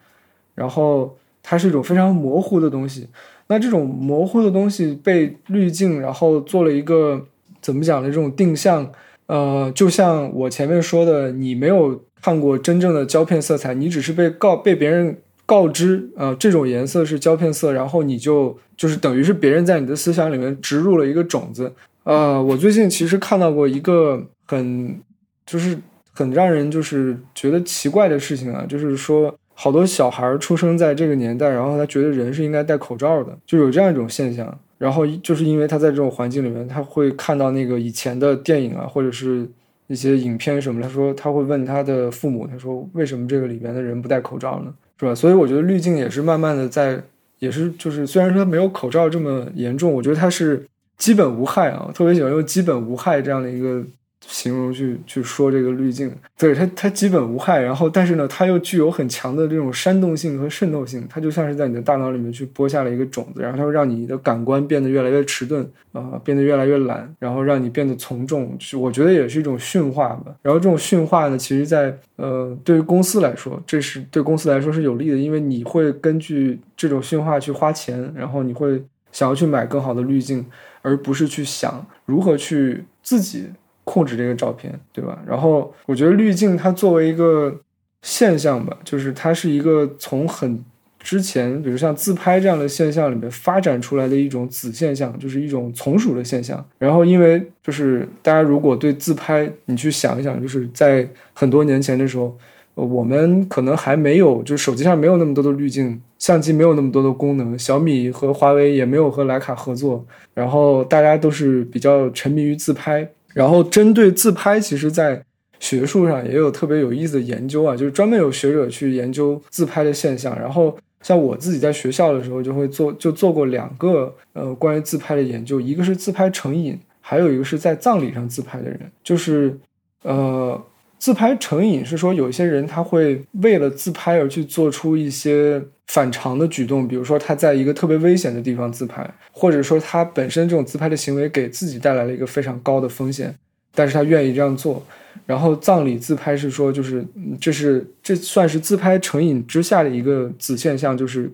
[0.54, 3.08] 然后它是一种非常模糊的东西。
[3.48, 7.26] 那这种模糊的东西被滤镜，然后做了一个
[7.60, 8.90] 怎么讲的这种定向，
[9.26, 21.74] 呃，就像我前面说的，你没有看过真正的胶片色彩，你只是被告被别人告知，呃，这种颜色是胶片色，然后你就就是等于是别人在你的思想里面植入了一个种子。
[22.04, 25.00] 呃，我最近其实看到过一个很，
[25.46, 25.78] 就是
[26.12, 34.60] 很让人就是觉得奇怪的事情啊，就是说好多小孩出生在这个年代，然后他觉得人是应该戴口罩的，就有这样一种现象。
[34.78, 39.48] 然后就是因为他在这种环境里面，他会看到那个以前的电影啊，或者是
[39.88, 44.74] 一些影片什么，他说他会问他的父母，他说为什么这个里面的人不戴口罩呢？
[45.00, 45.16] 是吧？
[45.16, 47.02] 所以我觉得滤镜也是慢慢的在，
[47.40, 50.66] 也是就是虽然说没有口罩这么严重，我觉得它是。
[50.98, 53.84] 基本无害啊，特别喜欢用“基本无害”这样的一个
[54.26, 56.10] 形容去去说这个滤镜。
[56.38, 61.06] 对它，它基本无害，然后但是呢，它又具有很强的这种煽动性和渗透性。
[61.10, 68.58] 它就像是在你的大脑里面去播下了一个种子，然后它会让你的感官变得越来越迟钝啊，变得越来越懒，然后让你变得从众。
[68.78, 70.34] 我觉得也是一种驯化吧。
[70.42, 80.46] 然后这种驯化呢，其实在呃，对于公司来说，这是对公司来说是有利的，因为你会根据这种驯化去花钱，然后你会想要去买更好的滤镜。
[80.84, 83.48] 而不是去想如何去自己
[83.84, 85.18] 控制这个照片，对吧？
[85.26, 87.60] 然后我觉得滤镜它作为一个
[88.04, 90.64] 现象吧，就是它是一个从很
[91.00, 96.64] 之前，比如像自拍这样的现象里面发展出来的一种子现象，就是一种从属的现象。
[96.78, 102.38] 然后因为就是大家如果对自拍，你去想一想，就是在很多年前的时候。
[102.76, 113.08] 我们可能还没有，就是手机上没有那么多的滤镜，相机没有那么多的功能，小米和华为也没有和徕卡合作，然后大家都是比较沉迷于自拍。
[113.34, 115.24] 然后针对自拍，其实在
[115.60, 120.36] 学术上也有特别有意思的研究啊，就是专门有学者去研究自拍的现象。
[120.40, 129.56] 然后像我自己在学校的时候就会做，就做过两个呃关于自拍的研究，一个是自拍成瘾，还有一个是在葬礼上自拍的人，就是
[130.02, 130.60] 呃。
[131.04, 143.36] 自拍成瘾是说，有一些人他会为了自拍而去做出一些反常的举动，比如说他在一个特别危险的地方自拍，或者说他本身这种自拍的行为给自己带来了一个非常高的风险，
[143.76, 144.82] 但是他愿意这样做。
[145.26, 147.06] 然后葬礼自拍是说，就是
[147.38, 151.30] 这是这算是自拍成瘾之下的一个子现象，就是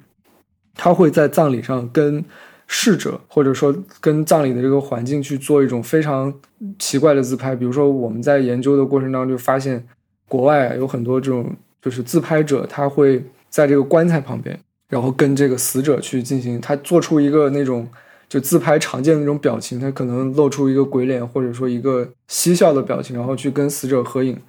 [0.74, 2.26] 他会在葬礼上跟。
[2.72, 6.32] 逝者，或者说跟葬礼的这个环境去做一种非常
[6.78, 9.84] 奇怪的自拍，比如说我们在研究的过程当中就发现，
[10.28, 11.52] 国外有很多这种
[11.82, 17.88] 就是自拍者，他会在这个棺材旁边，然后跟这个死者去进行，他做出一个那种
[18.30, 24.40] 就自拍常见的那种表情，他可能露出一个鬼脸或者说一个嬉笑的表情，然后去跟死者合影，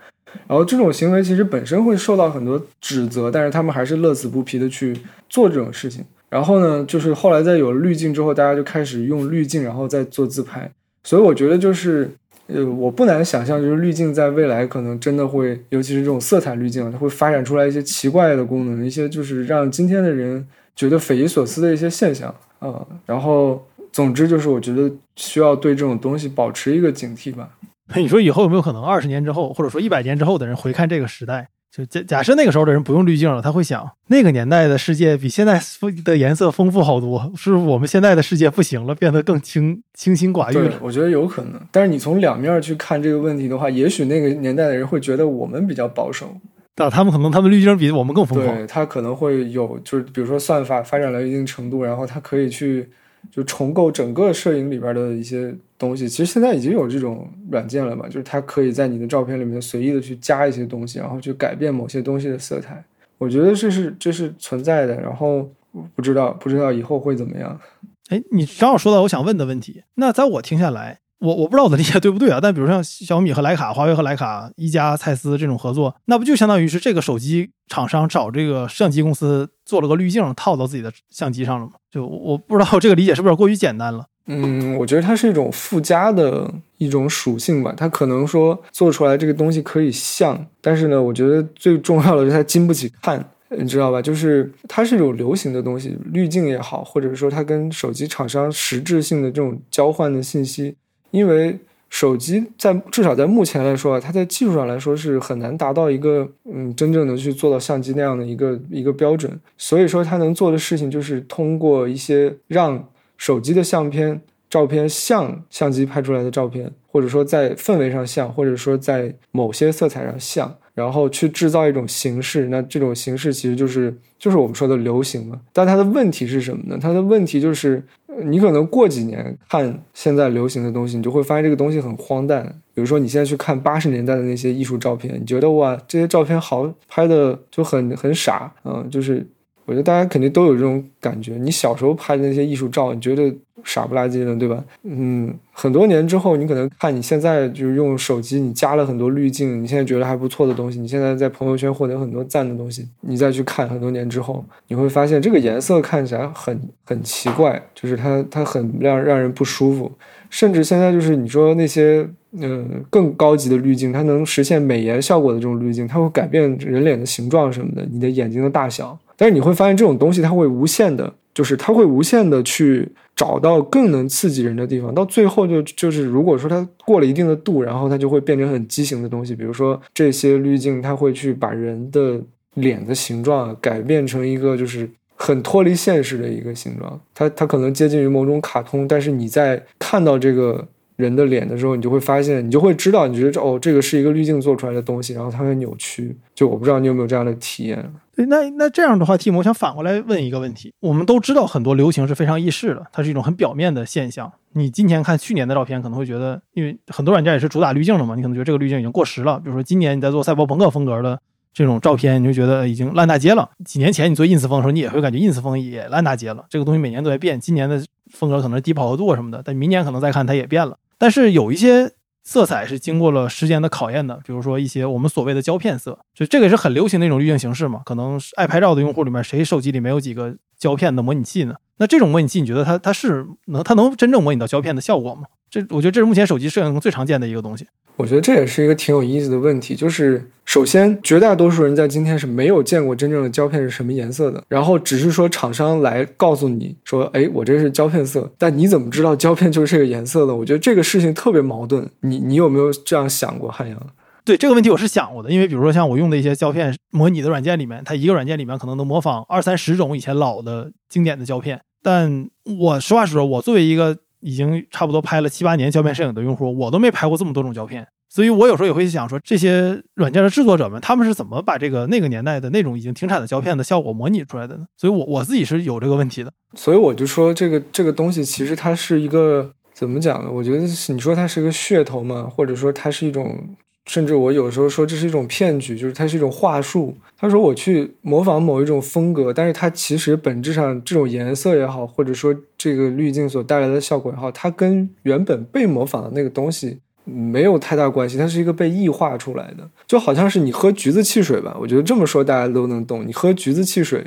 [0.47, 4.95] 然后这种行为其实本身会受到很多指责，但是他们还是乐此不疲的去
[5.31, 6.05] 做这种事情。
[6.31, 10.71] 然后呢，就是后来在有了滤镜之后，大家就开始用滤镜，然后再做自拍。
[11.03, 12.09] 所以我觉得就是，
[12.47, 22.87] 呃，我不难想象，就是滤镜在未来可能真的会，尤其是这种色彩滤镜，它会发展出来一些奇怪的功能，一些就是让今天的人觉得匪夷所思的一些现象啊。
[23.07, 27.51] 然后，总之就是，我觉得需要对这种东西保持一个警惕吧。
[27.97, 31.49] 你说以后有没有可能二十年之后，或者说一百年之后的人回看这个时代？
[31.71, 35.61] 就假假设那个时候的人不用滤镜了，他会想那个年代的世界比现在
[36.05, 40.75] 的颜色丰富好多，是我们现在的世界不行了，变得更清清心寡欲了。
[40.83, 46.37] 我觉得有可能，但是你从两面去看这个问题的话，也许那个年代的人会觉得我们比较保守，
[46.75, 48.57] 但他们可能他们滤镜比我们更疯狂。
[48.57, 52.91] 对他可能会有，就是比如说算法发展到一定程度，然后他可以去
[53.31, 56.09] 就重构整个摄影里边的一些东西。
[56.09, 62.85] 其实现在已经有这种软件了嘛，就是它可以在你的照片里面随意的去加一些东西，然后去改变某些东西的色彩。
[63.19, 65.49] 我觉得这是这是存在的，然后
[65.95, 67.61] 不知道不知道以后会怎么样。
[68.09, 69.85] 哎，你正好说到我想问的问题。
[69.95, 72.39] 那在我听下来，我我不知道我的理解对不对啊？
[72.43, 81.73] 但比如像小米和徕卡、华为和徕卡、一加、蔡司这种合作，那不就相当于是这个手机厂商找这个相机公司做了个滤镜套到自己的相机上了吗？
[81.91, 84.07] 就我不知道这个理解是不是过于简单了？
[84.27, 87.75] 嗯，我觉得它是一种附加的一种属性吧。
[87.77, 93.25] 它可能说做出来这个东西可以像，但是呢，我觉得最重要的是它经不起看。
[93.59, 94.01] 你知道吧？
[94.01, 100.77] 就是它是一种流行的东西，滤镜也好，或者说它跟手机厂商实质性的这种交换的信息，
[101.11, 120.55] 因为手机在至少在目前来说，它在技术上来说是很难达到一个嗯真正的去做到相机那样的一个一个标准，所以说它能做的事情就是通过一些让手机的相片照片像相机拍出来的照片，或者说在氛围上像，或者说在某些色彩上像。
[120.73, 125.39] 然后去制造一种形式，那这种形式其实就是就是我们说的流行嘛。
[125.53, 126.79] 但它的问题是什么呢？
[126.81, 127.83] 它的问题就是，
[128.25, 132.45] 你可能过几年看现在流行的东西，你就会发现这个东西很荒诞。
[132.75, 139.27] 比如说你现在去看八十年代的那些艺术照片，你觉得哇，这些照片好拍的就很很傻，嗯，就是。
[139.71, 144.65] 我觉得大家肯定都有这种感觉，你小时候拍的那些艺术照，你觉得傻不拉几的，对吧？
[144.83, 159.93] 嗯，很多年之后，你可能看你现在就是用手机，你加了很多滤镜，你现在觉得还不错的东西，你现在在朋友圈获得很多赞的东西，你再去看很多年之后，你会发现这个颜色看起来很很奇怪，就是它它很让让人不舒服，
[160.31, 168.99] 甚至现在就是你说那些嗯更高级的滤镜，它能实现美颜效果的这种滤镜，它会改变人脸的形状什么的，你的眼睛的大小。
[169.21, 179.35] 但是你会发现，这种东西它会无限的，就是它会无限的去找到更能刺激人的地方，到最后就就是，如果说它过了一定的度，然后它就会变成很畸形的东西。
[179.35, 182.19] 比如说这些滤镜，它会去把人的
[182.55, 190.67] 脸的形状改变成一个就是很脱离现实的一个形状，它它可能接近于某种卡通，但是你在看到这个。
[191.01, 196.17] 人的脸的时候，你就会发现，你就会知道，你觉得这哦，这个是一个滤镜做出来的东西，然后它会扭曲。
[196.35, 197.93] 就我不知道你有没有这样的体验。
[198.15, 204.31] 对，那那这样的话，T，我想反过来问一个问题：我们都知道很多流行是非常易逝的，它是一种很表面的现象。
[204.53, 209.39] 你今年看去年的照片，可能会觉得，因为很多软件也是主打滤镜的嘛，你可能觉得这个滤镜已经过时了。
[209.39, 211.19] 比如说今年你在做赛博朋克风格的
[211.55, 213.49] 这种照片，你就觉得已经烂大街了。
[213.65, 216.45] 几年前你做 ins 风的时候，你也会感觉 ins 风也烂大街了。
[216.49, 217.81] 这个东西每年都在变，今年的
[218.13, 220.77] 风格可能是低饱和度什么的，但明年可能再看它也变了。
[221.01, 227.81] 但是有一些色彩是经过了时间的考验的，比如说一些我们所谓的胶片色，就这个也是很流行的一种滤镜形式嘛。
[227.87, 231.55] 可能爱拍照的用户里面，谁手机里没有几个胶片的模拟器呢？
[231.79, 235.23] 那这种模拟器，你觉得它它是能它能真正模拟到胶片的效果吗？
[235.49, 237.67] 这我觉得这是目前手机摄影中最常见的一个东西。
[237.97, 250.35] 我觉得这也是一个挺有意思的问题，就是首先绝大多数人在今天是没有见过真正的胶片是什么颜色的，然后只是说厂商来告诉你说，哎，我这是胶片色，但你怎么知道胶片就是这个颜色的？
[250.35, 251.89] 我觉得这个事情特别矛盾。
[252.01, 253.79] 你你有没有这样想过，汉阳？
[254.25, 262.29] 对这个问题我是想过的，因为比如说像我用的一些胶片模拟的软件里面，它一个软件里面可能能模仿二三十种以前老的经典的胶片，但
[262.61, 274.65] 我实话实说，我作为一个已经差不多拍了七八年胶片摄影的用户，我都没拍过这么多种胶片，所以我有时候也会想说，这些软件的制作者们，他们是怎么把这个那个年代的那种已经停产的胶片的效果模拟出来的呢？
[274.77, 276.33] 所以，我我自己是有这个问题的。
[276.55, 280.31] 所以我就说，这个这个东西其实它是一个怎么讲呢？
[280.31, 283.57] 我觉得你说它是个噱头嘛，或者说它是一种。
[283.91, 286.97] 甚至我有时候说这是一种骗局，就是它是一种话术。
[287.19, 298.17] 他说我去模仿某一种风格，但是它其实本质上这种颜色也好，或者说这个滤镜所带来的效果也好，它跟原本被模仿的那个东西没有太大关系。
[298.17, 301.57] 它是一个被异化出来的，就好像是你喝橘子汽水吧。
[301.61, 303.05] 我觉得这么说大家都能懂。
[303.05, 304.07] 你喝橘子汽水，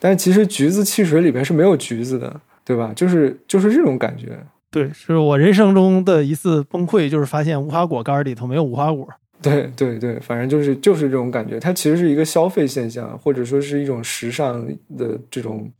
[0.00, 2.92] 但其实橘子汽水里面是没有橘子的，对吧？
[2.96, 4.36] 就是就是这种感觉。
[4.70, 9.08] 对，是我人生中的一次崩溃，就是发现无花果干里头没有无花果。
[9.42, 11.58] 对对对，反正就是就是这种感觉。
[11.58, 15.70] 它其实是一个消费现象，或者说是一种时尚的这种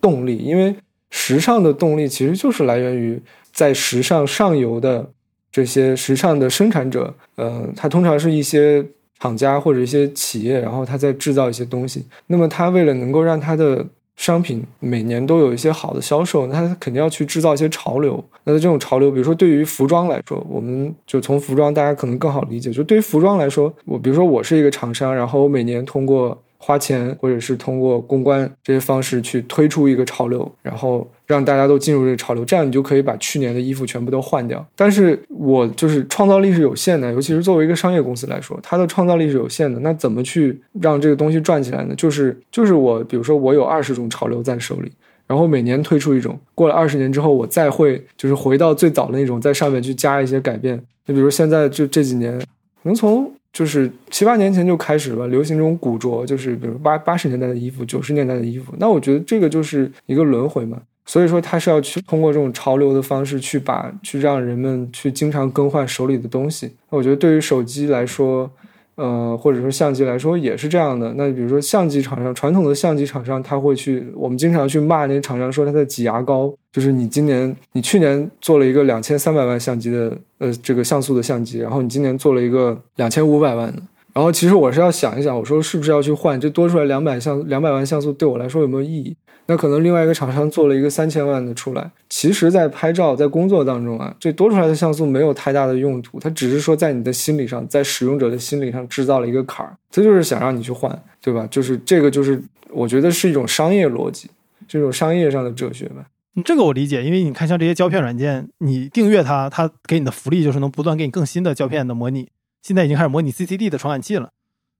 [0.00, 0.36] 动力。
[0.36, 0.74] 因为
[1.10, 5.08] 时尚的动力其实就是来源于在时尚上游的
[5.52, 8.84] 这些时尚的生产者，呃，它通常是一些
[9.20, 12.04] 厂家或者一些企业，然后他在制造一些东西。
[12.26, 18.22] 那么他为了能够让他的商品每年都有一些好的销售，那它肯定要去制造一些潮流。
[18.44, 22.70] 那这种潮流，比如说对于服装来说，我们就从服装大家可能更好理解。
[22.70, 34.66] 就对于服装来说，我比如说我是一个厂商，然后我每年通过花钱或者是通过公关这些方式去推出一个潮流，然后让大家都进入这个潮流，这样你就可以把去年的衣服全部都换掉。
[34.74, 39.78] 但是我就是创造力是有限的，尤其是作为一个商业公司来说，它的创造力是有限的。
[39.80, 41.94] 那怎么去让这个东西转起来呢？
[41.96, 44.90] 就是就是我，比如说我有二十种潮流在手里，
[45.26, 50.82] 然后每年推出一种，过了二十年之后，我再会就是回到最早的那种，在上面去加一些改变。
[51.06, 52.40] 就比如现在就这几年，
[52.84, 53.30] 能从。
[53.54, 58.74] 就是七八年前就开始了流行这种古着，就是比如八八十年代的衣服、九十年代的衣服。
[58.76, 60.82] 那我觉得这个就是一个轮回嘛。
[61.06, 66.72] 所以说，它是要去通过这种潮流的方式去把去让人们去经常更换手里的东西。
[66.90, 68.50] 那我觉得对于手机来说。
[68.96, 71.12] 呃，或者说相机来说也是这样的。
[71.14, 76.52] 那比如说相机厂商，传统的相机厂商，他会去，我们经常去骂那些厂商，说他在挤牙膏。
[76.72, 83.80] 就是你今年，你去年做了一个两千三百万相机的，呃，这个像素的相机，然后你今年做了一个两千五百万的。
[84.12, 86.40] 然后其实我是要想一想，我说是不是要去换？
[86.40, 89.16] 这多出来两百像两百万像素对我来说有没有意义？
[89.46, 101.46] 那可能另外一个厂商做了一个三千万的出来，其实，在拍照在工作当中啊，这多出来的像素没有太大的用途，它只是说在你的心理上，在使用者的心理上制造了一个坎儿，这就是想让你去换，对吧？
[101.50, 104.30] 就是这个，就是我觉得是一种商业逻辑，
[104.66, 106.06] 这种商业上的哲学吧。
[106.44, 112.28] 这个我理解，因为你看，像这些胶片软件，你订阅它，它给你的福利就是能不断给你更新的胶片的模拟，
[112.62, 114.30] 现在已经开始模拟 CCD 的传感器了，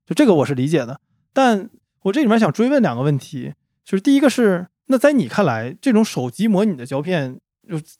[0.06, 1.00] 就这个我是理解的。
[1.32, 1.70] 但
[2.02, 3.52] 我这里面想追问两个问题，
[3.84, 4.66] 就是第一个是。
[4.86, 7.40] 那在你看来，这种手机模拟的胶片，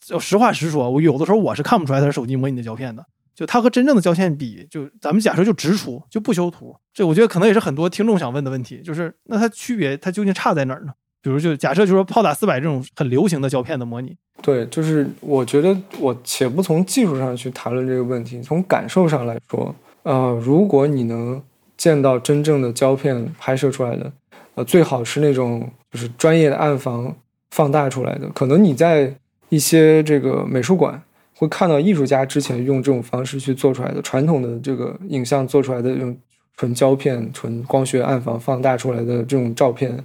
[0.07, 3.03] 就实话实说，我有的时候我是看不出来它是手机模拟的胶片的。
[3.35, 6.76] 就它和真正的胶片比，就咱们假设就直出，就不修图。
[6.93, 10.93] 这我觉得可能也是很多听众想问的问题，就是那它区别，它究竟差在哪儿呢？
[11.22, 21.43] 比如就假设就说炮打四百这种很流行的胶片的模拟，对，就是我觉得我且不从技术上去谈论这个问题，从感受上来说，呃，如果你能
[21.78, 24.12] 见到真正的胶片拍摄出来的。
[24.55, 27.14] 呃，最好是那种就是专业的暗房
[27.50, 28.28] 放大出来的。
[28.30, 29.14] 可能你在
[29.48, 31.00] 一些这个美术馆
[31.36, 36.16] 会看到艺术家之前用这种方式去做出来的传统的这个影像做出来的用
[36.57, 39.98] 纯胶片、纯光学暗房放大出来的这种照片，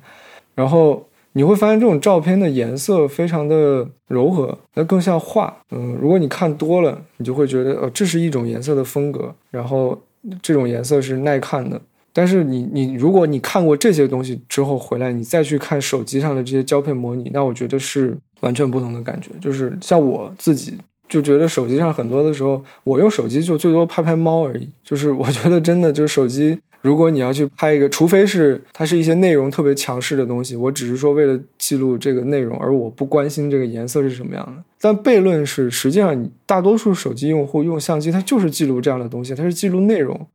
[0.56, 5.56] 然后你会发现这种照片的颜色非常的柔和，那更像画。
[5.70, 9.96] 嗯，如果你看多了，你就会觉得，呃，这是一种颜色的风格，然后
[10.42, 11.80] 这种颜色是耐看的。
[12.12, 19.30] 但是你你如果你看过这些东西之后回来，你再去看手机上的这些胶片模拟，那我觉得是完全不同的感觉。
[19.40, 20.74] 就是像我自己
[21.08, 24.68] 就觉得手机上很多的时候，我用手机就最多拍拍猫而已。
[24.84, 34.64] 就是我觉得真的就是手机，如果你要去拍一个，除非是它是一些内容特别强势的东西，我只是说为了记录这个内容，而我不关心这个颜色是什么样的。
[34.82, 40.28] 但悖论是，实际上你大多数手机用户用相机，它就是记录这样的东西，它是记录内容。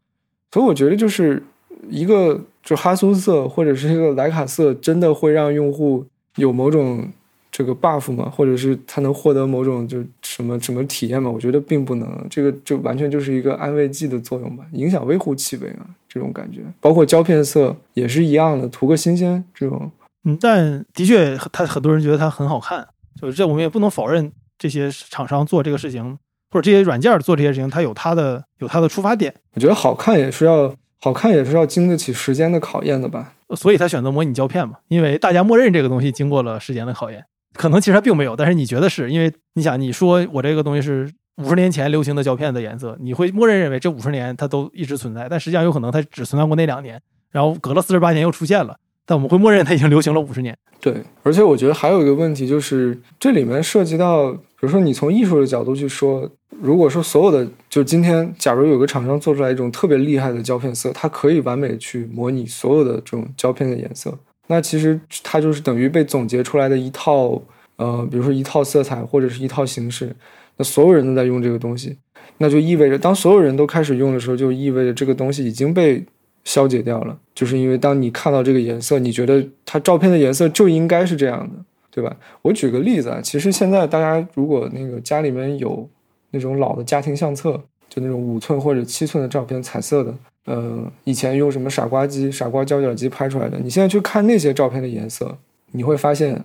[0.52, 1.42] 所以我觉得就是。
[1.88, 6.04] 一个就哈苏色或者是一个莱卡色，真的会让用户
[6.36, 7.08] 有某种
[7.50, 8.28] 这个 buff 吗？
[8.28, 11.30] 或者是他能获得某种就什么什么体验吗？
[11.30, 16.60] 我觉得并不能，这个就完全就是一个安慰剂的作用吧，影响微乎其微啊，这种感觉。
[16.80, 19.90] 包括胶片色也是一样的，图个新鲜这种。
[20.24, 22.86] 嗯，但的确，他很多人觉得它很好看，
[23.20, 26.18] 就是这我们也不能否认这些厂商做这个事情，
[26.50, 29.32] 或者这些软件做这些事情，它有它的有它的出发点。
[29.54, 30.74] 我觉得好看也是要。
[31.04, 46.98] 好看也是要经得起时间的考验的吧，所以他选择模拟胶片嘛，因为大家默认这个东西经过了时间的考验，可能其实它并没有，但是你觉得是因为你想你说我这个东西是五十年前流行的胶片的颜色，你会默认认为这五十年它都一直存在，但实际上有可能它只存在过那两年，
[47.30, 48.74] 然后隔了四十八年又出现了，
[49.04, 50.56] 但我们会默认它已经流行了五十年。
[50.80, 56.30] 对，而且我觉得还有一个问题就是这里面涉及到，比如说你从艺术的角度去说。
[56.60, 67.42] 如果说所有的，就今天，假如有个厂商做出来一种特别厉害的胶片色，它可以完美去模拟所有的这种胶片的颜色，那其实它就是等于被总结出来的一套，
[67.76, 70.14] 呃，比如说一套色彩或者是一套形式，
[70.56, 71.98] 那所有人都在用这个东西，
[72.38, 76.04] 那就意味着当所有人都开始用的时候，就意味着这个东西已经被
[76.44, 82.16] 消解掉了，就是因为当你看到这个颜色，你觉得它照片的颜色就应该是这样的，对吧？
[82.42, 85.88] 我举个例子啊，其实现在大家如果那个家里面有。
[86.34, 87.52] 那种老的家庭相册，
[87.88, 90.14] 就那种五寸或者七寸的照片，彩色的，
[90.46, 93.56] 呃，以前用什么傻瓜机、傻瓜胶卷机拍出来的。
[93.60, 95.38] 你现在去看那些照片的颜色，
[95.70, 96.44] 你会发现，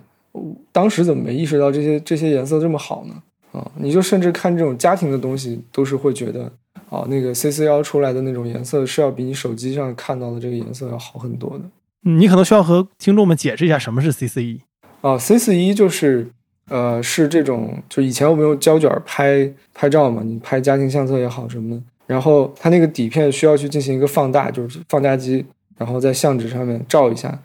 [0.70, 3.22] 当时怎么没意识到这些这些颜色这么好呢？
[3.50, 6.44] 啊，你就甚至看这种家庭的东西，都是会觉得，
[6.88, 11.64] 啊，那个 C C 幺出来的那种颜色是要比你手机上看到的这个颜色要好很多的。
[12.02, 14.60] 你可能需要和听众们解释一下什么是 C C 一。
[15.00, 16.30] 啊，C 四一就是。
[16.70, 25.44] 呃，是这种，就以前我们用胶卷拍拍照嘛，你拍家庭相册也好什么的，然后它那个底片需要去进行一个放大，就是放大机
[25.76, 27.36] 然后在相纸上面照一下，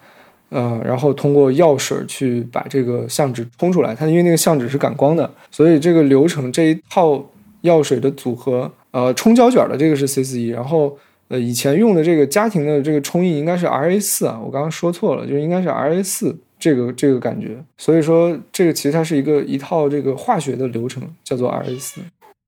[0.49, 3.95] 呃，然后通过药水去把这个相纸冲出来。
[3.95, 7.26] 它因为那个相纸是感光的，所以这个流程这一套
[7.61, 10.95] 药水的组合，呃，冲胶卷的这个是 C 四一，然后
[11.30, 17.64] 呃以前用的这个家庭的这个冲印应该是 R A 四啊，我刚刚说错了，就应该是 R A 四这个这个感觉。
[17.78, 22.01] 所以说这个其实它是一个一套这个化学的流程，叫做 R A 四。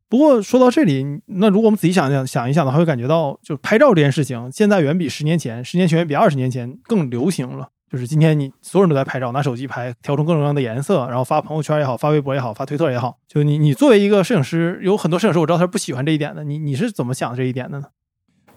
[0.10, 7.70] 不过说到这里，那如果我们仔细想想想一想的话，会感觉到，就拍照这件事情，现在远比十年前，十年前远比二十年前更流行了。
[7.90, 13.18] 就是今天你所有人都在拍照，拿手机拍，调成各种各样的颜色，然后发朋友圈也好，发微博也好，发推特也好。
[13.28, 16.44] 就你你作为一个摄影师，有很多摄影师我知道他是不喜欢这一点的。
[16.44, 17.88] 你你是怎么想这一点的呢？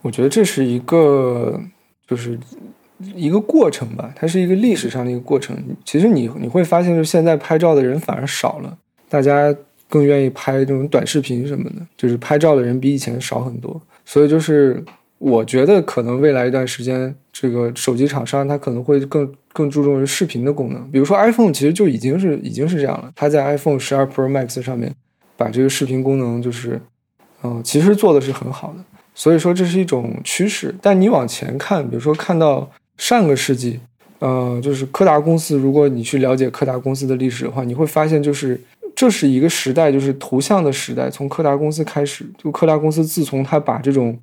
[0.03, 1.61] 我觉得这是一个
[2.07, 2.39] 就是
[3.15, 5.57] 一个过程吧，它是一个历史上的一个过程。
[5.85, 8.77] 其实你你会发现，就现在拍照的人反而少了，
[9.09, 9.55] 大家。
[9.93, 13.83] 更愿意拍这种短视频什么的，就是拍照的人比以前少很多。
[14.05, 14.81] 所以就是
[15.19, 20.89] 我觉得可能未来一段时间，这个手机厂商它可能会更更注重于视频的功能。
[20.93, 24.95] 比如说 iPhone 其实就已经是已经是这样了，它在 iPhone 十二 Pro Max 上面
[25.37, 26.81] 把这个视频功能就是，
[27.43, 28.85] 嗯，其实做的是很好的。
[29.17, 30.73] 所以说这是一种趋势。
[30.81, 32.71] 但你往前看，比如说看到
[33.01, 33.81] 上个世纪，
[34.21, 38.61] 呃，就是柯达公司，如果你去了解柯达公司的历史的话，你会发现就是。
[38.93, 41.09] 这是一个时代，就是图像的时代。
[41.09, 44.19] 从柯达公司开始，就柯达公司自从他把这种，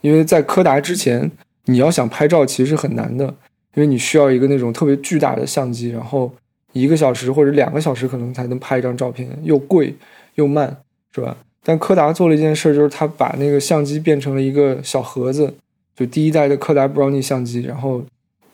[0.00, 1.30] 因为在柯达之前，
[1.66, 3.26] 你要想拍照其实很难的，
[3.74, 6.32] 因为你需要一个那种特别巨大的相机，然后
[6.72, 9.94] 一个小时或者两个小时可能才能拍一张照片，又贵
[10.36, 10.74] 又慢，
[11.12, 11.36] 是吧？
[11.62, 15.52] 但柯达做了一件事，就是他把那个相机变成了一个小盒子，
[15.96, 18.04] 就第一代的柯达 Brownie 相机，然后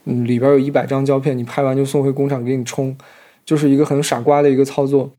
[0.04, 2.96] 嗯里边有一百张胶片，你拍完就送回工厂给你冲，
[3.44, 5.10] 就是一个很傻瓜的一个操作。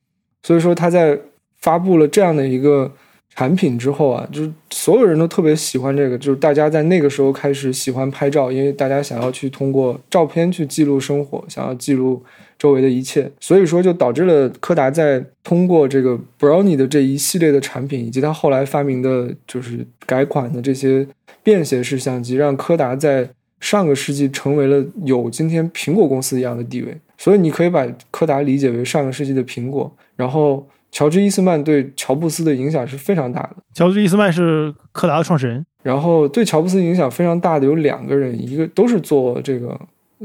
[0.41, 1.19] 所以说他在
[1.59, 2.91] 发布了这样的一个
[3.35, 12.21] 产品之后啊，就是所有人都特别喜欢这个，就是大家在那个时候开始喜欢拍照，因为大家想要去通过照片去记录生活，想要记录
[12.59, 13.31] 周围的一切。
[13.39, 21.07] 所以说就导致了柯达在通过这个 Brownie 的这一系列的产品，以及他后来发明的就是改款的这些
[21.41, 23.27] 便携式相机，让柯达在
[23.59, 26.95] 上个世纪成为了有今天苹果公司一样的地位。
[27.17, 29.91] 所以你可以把柯达理解为上个世纪的苹果。
[30.15, 33.55] 然后，乔治·伊斯曼对乔布斯的影响是非常大的。
[33.73, 35.65] 乔治·伊斯曼是柯达的创始人。
[35.81, 39.77] 然后，对乔布斯影响非常大的有两个人，一个都是做这个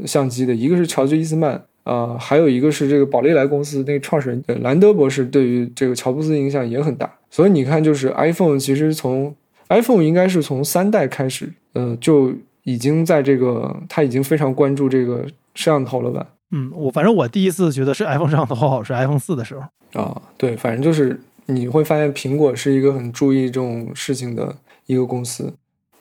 [0.04, 7.10] 相机的，一个是乔治·伊斯曼，啊，还有一个是这个宝丽来公司那个创始人兰德博士，对于这个乔布斯影响也很大。
[7.30, 9.34] 所以你看，就是 iPhone 其实从
[9.70, 12.32] iPhone 应该是从三代开始，呃，就
[12.64, 15.22] 已经在这个他已经非常关注这个
[15.54, 16.26] 摄像头了吧。
[16.50, 19.62] 嗯，我反正我第一次觉得是 iPhone 摄像头好是 iPhone 四的时候
[19.94, 24.54] 啊，对，反正就是你会发现苹果是一个很注意这种事情的
[24.86, 25.52] 一个公司。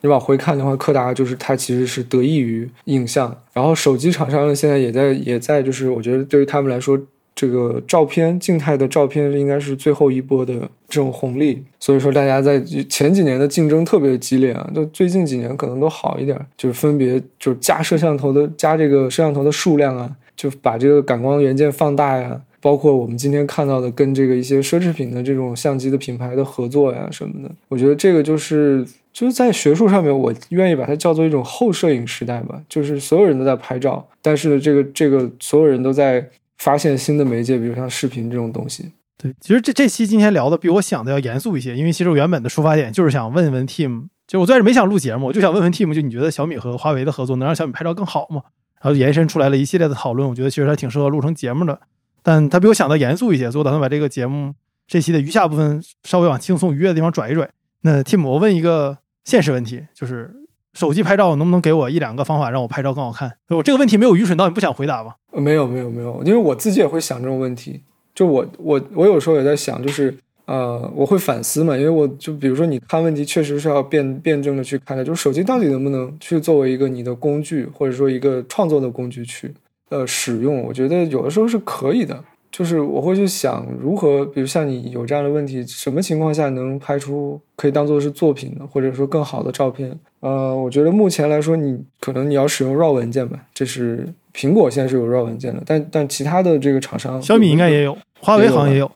[0.02, 7.00] 你往回看的话，柯达就是它其实是得益于影像，然后手机厂商呢现在也在也在就是我觉得对于他们来说，
[7.34, 10.54] 这个照片静态的照片应该是最后一波的
[10.88, 11.64] 这种红利。
[11.80, 20.16] 所以说大家在前几年的竞争特别激烈啊，就最近几年可能都好一点，就是分别就是加摄像头的加这个摄像头的数量啊。
[20.38, 36.24] 就把这个感光元件放大呀，包括我们今天看到的跟这个一些奢侈品的这种相机的品牌的合作呀什么的，我觉得这个就是就是在学术上面，我愿意把它叫做一种后摄影时代吧，就是所有人都在拍照，但是这个这个所有人都在
[36.60, 38.92] 发现新的媒介，比如像视频这种东西。
[39.18, 48.44] 对，其实这这期今天聊的比我想的要严肃一些，因为其实我原本的出发点就是想问问 Tim，就我最开始没想录节目，我就想问问 Tim，就你觉得小米和华为的合作能让小米拍照更好吗？
[48.82, 51.80] 然后延伸出来了一系列的讨论，我觉得其实还挺适合录成节目的，
[52.22, 54.54] 但它比我想的严肃一些，所以我打算把这个节目
[54.88, 57.50] 这期的余下部分稍微往轻松愉悦的地方转一转。
[57.82, 60.34] 那 Tim，我问一个现实问题，就是
[60.74, 63.38] 手机拍照能不能给我一两个方法让我拍照更好看？
[63.50, 65.16] 我这个问题没有愚蠢到你不想回答吧？
[65.34, 70.18] 没有没有没有，因为我自己也会想这种问题，就我我我有时候也在想，就是。
[70.48, 79.54] 呃，我会反思嘛，因为我就比如说，你看问题确实是要辩辩证的去看的，就是手机到底能不能去作为一个你的工具，或者说一个创作的工具去
[79.90, 82.24] 呃使用，我觉得有的时候是可以的。
[82.50, 89.96] 就是我会去想如何，比如像你有这样的问题，什么情况下能拍出可以当做是作品的，或者说更好的照片？
[90.22, 98.90] 呃，我觉得目前来说，你可能你要使用 RAW 文件吧，这是苹果现在是有 RAW 文件的，但但其他的这个厂商，小米应该也有，华为好像也有。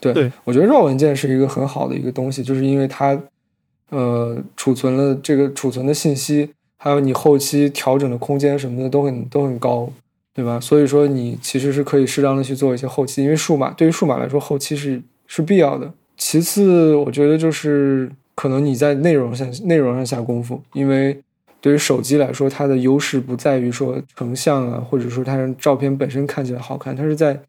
[0.00, 3.20] 对，我觉得 RAW 文件是一个很好的一个东西，就是因为它，
[3.90, 9.90] 呃，储存了这个储存的信息，还有你后期调整的空间什么的都很都很高，
[10.34, 10.60] 对吧？
[10.60, 15.92] 所以说你其实是可以适当的去做一些后期，因为数码对于数码来说后期是是必要的。
[16.16, 21.18] 其次，我觉得就是可能你在内容上内容上下功夫，因为
[21.60, 27.40] 对于手机来说，它的优势不在于说成像啊，或者说它让照片本身看起来好看，它是在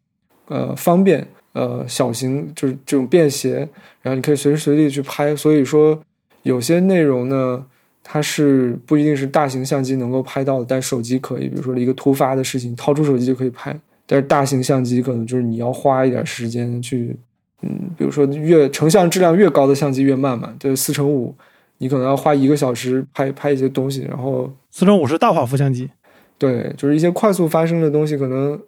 [0.48, 3.68] 呃方便呃小型就是这种便携，
[4.02, 5.34] 然后你可以随时随地去拍。
[5.34, 6.00] 所以说
[6.42, 7.64] 有些内容呢，
[8.02, 11.48] 它是不一定是大型相机能够拍到的，但手机可以。
[11.48, 13.74] 比如说一个突发的事情，掏出手机就可以拍。
[14.06, 17.16] 但是大型相机可能就是你要花一点时间去，
[17.62, 21.34] 嗯，比如说越成像质量越高的相机越慢嘛，就是四乘五。
[21.82, 25.88] 你可能要花一个小时拍拍一些东西，然后四乘五是大画幅相机，
[26.36, 28.60] 对，就是一些快速发生的东西，可能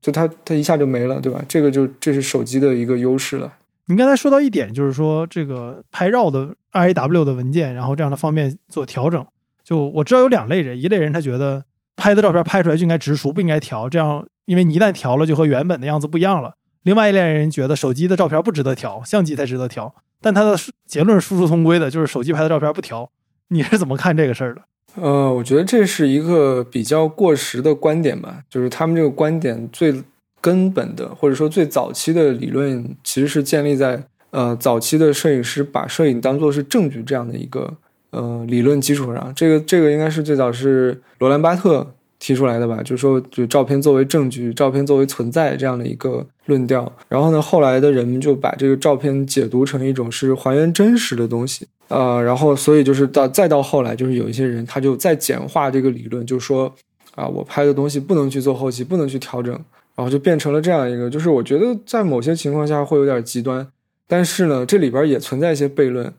[0.00, 1.42] 就它它一下就没了，对吧？
[1.48, 3.52] 这个就这是手机的一个优势了。
[3.86, 9.26] 你刚才说到一点，就是说这个拍照的 RAW 的文件，然后这样的方便做调整。
[9.64, 11.64] 就我知道有两类人，一类人他觉得
[11.96, 16.54] 拍的照片拍出来就应该直熟，不应该调，这样因为你一旦调了就和原本的样子不一样了。
[16.82, 19.94] 另外一类人觉得手机的照片不值得调，相机才值得调。
[20.20, 23.10] 但他的结论是殊途同归的，就是手机拍的照片不调。
[23.48, 24.62] 你是怎么看这个事儿的？
[24.94, 28.40] 呃，我觉得这是一个比较过时的观点吧。
[28.48, 30.02] 就是他们这个观点最
[30.40, 37.76] 根本的，或者说最早期的理论，其实是建立在呃早期的摄影师把摄影当做是证据这样的一个
[38.10, 39.32] 呃理论基础上。
[39.34, 41.94] 这个这个应该是最早是罗兰巴特。
[42.22, 46.92] 提出来的吧，就是说，就照片作为证据，照片作为存在这样的一个论调。
[47.08, 56.72] 然后呢，后来的人们就把这个照片解读成一种是还原真实的东西，呃，然后所以就是到再到后来，就是有一些人他就再简化这个理论，就说，
[57.16, 59.52] 啊，我拍的东西不能去做后期，不能去调整，
[59.96, 63.66] 然后就变成了这样一个，就是我觉得在某些情况下会有点极端，
[64.06, 66.12] 但是呢，这里边也存在一些悖论。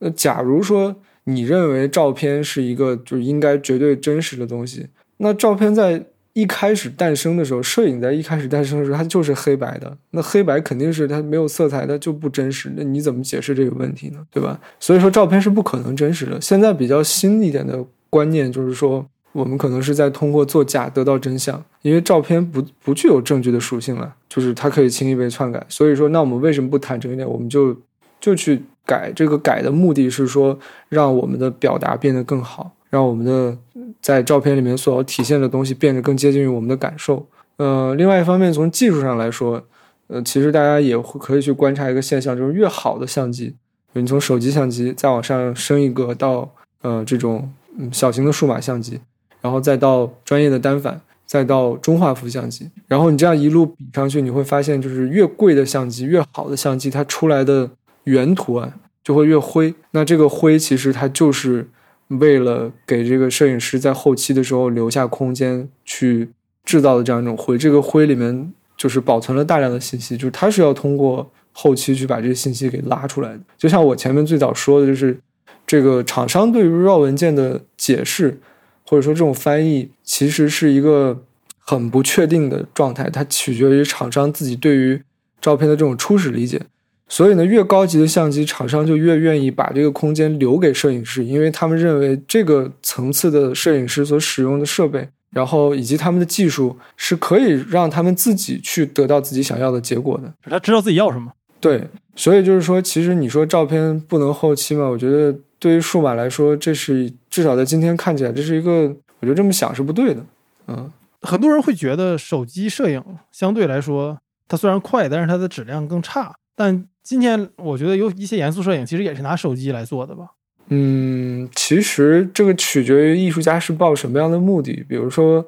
[0.00, 0.94] 那假如说
[1.24, 4.86] 你认为照片是一个就是应该绝对真实的东西。
[5.16, 6.04] 那照片在
[6.34, 9.96] 一开始诞生的时候，摄影在一开始诞生的时候，它就是黑白的。
[10.10, 12.72] 那黑白肯定是它没有色彩，它就不真实。
[12.76, 14.18] 那你怎么解释这个问题呢？
[14.32, 14.60] 对吧？
[14.80, 16.40] 所以说照片是不可能真实的。
[16.40, 25.64] 现在比较新一点的观念就是说，我们可能是在通过作假得到真相，因为照片不不具有证据的属性了，就是它可以轻易被篡改。
[25.68, 27.28] 所以说，那我们为什么不坦诚一点？
[27.28, 27.76] 我们就
[28.20, 29.12] 就去改。
[29.14, 30.58] 这个改的目的是说，
[30.88, 32.72] 让我们的表达变得更好。
[32.90, 33.58] 让我们的
[34.00, 37.26] 在照片里面所要体现的东西变得更接近于我们的感受。
[37.56, 39.62] 呃，另外一方面，从技术上来说，
[40.08, 43.54] 呃，其实大家也会可以去观察一个现象，就是越好的相机，
[43.92, 47.48] 你从手机相机再往上升一格到呃这种
[47.92, 49.00] 小型的数码相机，
[49.40, 57.70] 然后再到专业的单反，再到中画幅相机，然后你这样一路比上去，你会发现，就是越贵的相机，越好的相机，它出来的
[58.02, 58.72] 原图案
[59.04, 59.72] 就会越灰。
[59.92, 61.68] 那这个灰其实它就是。
[62.08, 66.28] 为了给这个摄影师在后期的时候留下空间去
[66.64, 73.40] 制造的这样一种灰，这个灰里面就是保存了大量的信息，就是它是要通过后期去把这些信息给拉出来的。
[73.56, 75.18] 就像我前面最早说的，就是
[75.66, 78.38] 这个厂商对于 RAW 文件的解释，
[78.86, 81.22] 或者说这种翻译，其实是一个
[81.58, 85.02] 很不确定的状态，它取决于厂商自己对于
[85.40, 86.60] 照片的这种初始理解。
[87.06, 100.32] 所以呢，越高级的相机厂商就越愿意把这个空间留给摄影师，因为他们认为这个层次的摄影师所使用的设备，然后以及他们的技术是可以让他们自己去得到自己想要的结果的。
[100.50, 101.30] 他知道自己要什么。
[101.60, 101.86] 对，
[102.16, 104.86] 所以就是说，其实你说照片不能后期嘛？
[104.88, 110.24] 我觉得对于数码来说，这是至少在今天看起来，这是一个，我觉得这么想是不对的。
[110.68, 110.90] 嗯，
[111.20, 116.34] 很多人会觉得手机摄影相对来说，它虽然快，但是它的质量更差。
[116.56, 120.28] 但今天我觉得有一些严肃摄影，其实也是拿手机来做的吧。
[120.70, 124.82] 嗯，其实这个取决于艺术家是抱什么样的目的。
[124.88, 125.46] 比如说，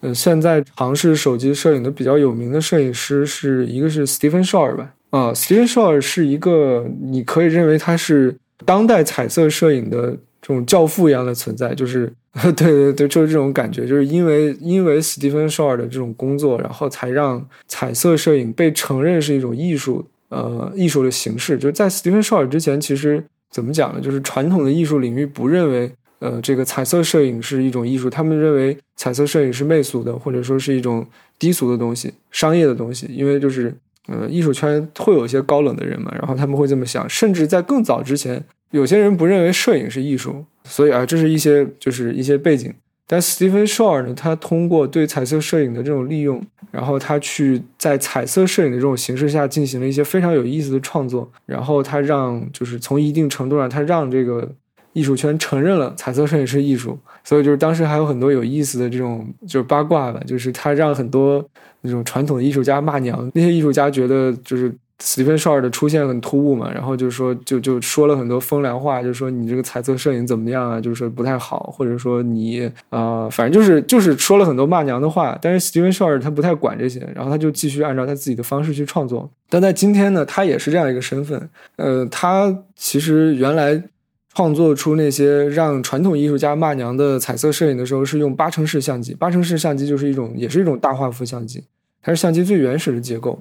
[0.00, 4.94] 呃，现在尝试手机摄影的比较有名的摄影师是一个是 Stephen Shore 吧？
[5.08, 8.36] 啊，Stephen Shore 是一个你可以认为他是
[8.66, 10.10] 当代彩色摄影的
[10.42, 11.74] 这种教父一样的存在。
[11.74, 12.12] 就是
[12.52, 13.86] 对对对，就是这种感觉。
[13.86, 20.06] 就是因为因为 Stephen Shore 的这种工作，然后才让彩色摄影被承认是一种艺术。
[20.30, 24.00] 呃，艺术的形式，就是在斯蒂芬·绍尔之前，其实怎么讲呢？
[24.00, 31.06] 就是传统的艺术领域不认为，呃，这个彩色摄影是一种艺术，他们认为彩色摄影是媚俗的，或者说是一种
[31.38, 33.06] 低俗的东西、商业的东西。
[33.06, 33.74] 因为就是，
[34.08, 37.08] 呃，艺术圈会有一些高冷的人嘛，然后他们会这么想。
[37.08, 42.74] 甚至在更早之前，有些人不认为摄影是艺术，所以啊，这是一些就是一些背景。
[43.10, 46.40] 但 Stephen Shore 呢，他通过对彩色摄影的这种利用，
[46.70, 54.46] 然后他去在彩色摄影的这种形式下进行了一些非常有意思的创作，然后他让就是从一定程度上，他让这个
[54.92, 56.98] 艺术圈承认了彩色摄影是艺术。
[57.24, 61.42] 所以就是当时还有很多有意思的这种就是八卦吧，就是他让很多
[61.80, 75.38] 那种传统的艺术家骂娘，那些艺术家觉得就是斯蒂芬绍尔的出现很突兀嘛，然后就说就就说了很多风凉话，就说你这个彩色摄影怎么样啊，就是不太好，或者说你啊，反正就是就是说了很多骂娘的话。
[75.40, 79.30] 但是斯蒂芬绍尔他不太管这些，然后他就继续按照他自己的方式去创作。
[79.48, 81.48] 但在今天呢，他也是这样一个身份。
[81.76, 83.80] 呃，他其实原来
[84.34, 89.14] 创作出那些让传统艺术家骂娘的彩色摄影的时候，是用八成式相机。
[89.14, 91.62] 八成式相机就是一种也是一种大画幅相机，
[92.02, 93.40] 它是相机最原始的结构。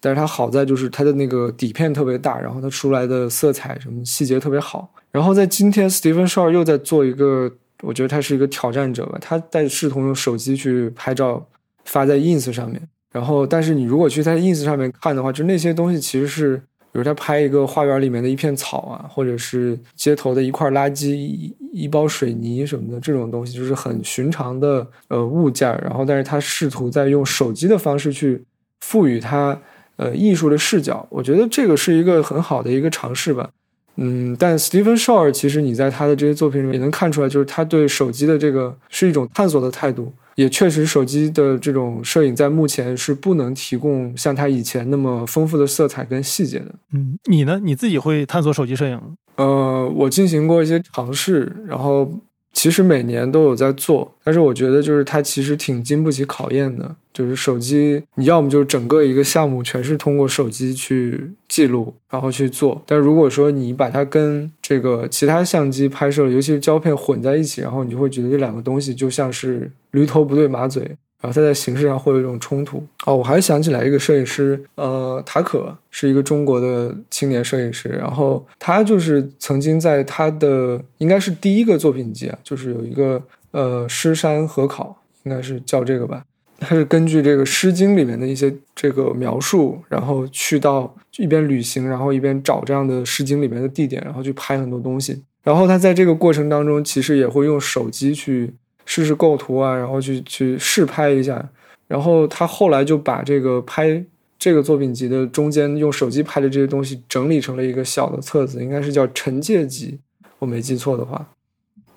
[0.00, 4.88] 但是它好在就是它的那个底片特别大，然后它出来的色彩什么细节特别好。
[5.10, 7.50] 然后在今天，Stephen s h a r 又在做一个，
[7.82, 9.18] 我觉得他是一个挑战者吧。
[9.20, 11.44] 他在试图用手机去拍照，
[11.86, 12.80] 发在 Ins 上面。
[13.10, 16.58] 然后，但是你如果去在 Ins 上面看的话，就那些东西其实是，
[16.92, 25.68] 比如他拍一个花园里面的一片草啊，或者是街头的一块垃圾、一一包水泥什么的这种东西，就是很寻常的呃物件。
[25.82, 28.44] 然后，但是他试图在用手机的方式去
[28.82, 29.58] 赋予它。
[29.96, 33.50] 呃，艺术的视角，我觉得这个是一个很好的一个尝试吧。
[33.96, 40.12] 嗯，但 Stephen s h a w 其实你在他的这些作品里面也能看出来，就是他对手机的这个是一种探索的态度。
[40.34, 46.74] 也确实，手机的这种摄影在目前是不能提供像他以前那么丰富的色彩跟细节的。
[46.92, 47.58] 嗯，你呢？
[47.62, 49.00] 你自己会探索手机摄影？
[49.36, 52.10] 呃，我进行过一些尝试，然后。
[52.56, 56.96] 其实每年都有在做，但是我觉得就是它其实挺经不起考验的。
[57.12, 62.82] 就是手机，你要么就是整个一个项目全是通过手机去记录，然后去做。
[62.86, 70.96] 但如果说你把它跟这个其他相机拍摄，尤其是胶片混在一起，然后你就会觉得这两个东西就像是驴头不对马嘴。
[71.20, 73.16] 然后它在形式上会有一种冲突哦。
[73.16, 77.88] 我还想起来一个摄影师，呃，塔可是一个中国的青年摄影师。
[77.88, 86.22] 然后他就是曾经在他的应该是第一个作品集啊，就是有一个呃诗山合考，应该是叫这个吧。
[86.58, 95.22] 他是根据这个《诗经》里面的一些这个描述，然后去到一边旅行，然后一边找这样的《诗经》里面的地点，然后去拍很多东西。
[95.42, 98.54] 然后他在这个过程当中，其实也会用手机去。
[98.86, 101.46] 试试构图啊，然后去去试拍一下，
[101.86, 104.02] 然后他后来就把这个拍
[104.38, 109.98] 这个作品集的中间用手机拍的这些东西整理成了一个小的册子，应该是叫《陈介集》，
[110.38, 111.26] 我没记错的话。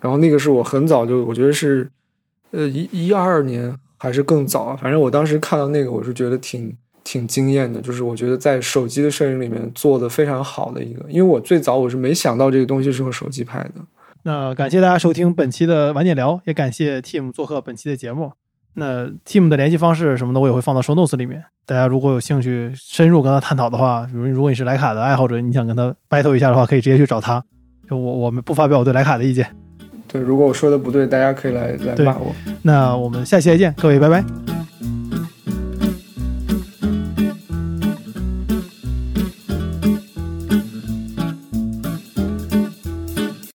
[0.02, 1.90] 然后那个是我很早就，我觉得是，
[2.52, 6.74] 呃一一二年还是更早，反正我当时看到那个，我是觉得挺
[7.04, 13.74] 挺惊艳的，就是我觉得在手机的摄影里面做的非常好的一个，因为我最早我是没想到这个东西是用手机拍的。
[14.24, 18.34] 那感谢大家收听本期的晚点聊，也感谢 Team 做客本期的节目。
[18.76, 21.44] 那 Team 的联系方式什么的，我也会放到 Show Notes 里面。
[21.66, 27.44] 大家如果有兴趣深入跟他探讨的话，比如如果你是徕卡的爱好者，你想跟他 battle 一下的话，可以直接去找他。
[27.90, 29.48] 就我我们不发表我对徕卡的意见。
[30.08, 32.34] 对，如果我说的不对，大家可以来来骂我。
[32.62, 34.24] 那我们下期再见，各位，拜拜。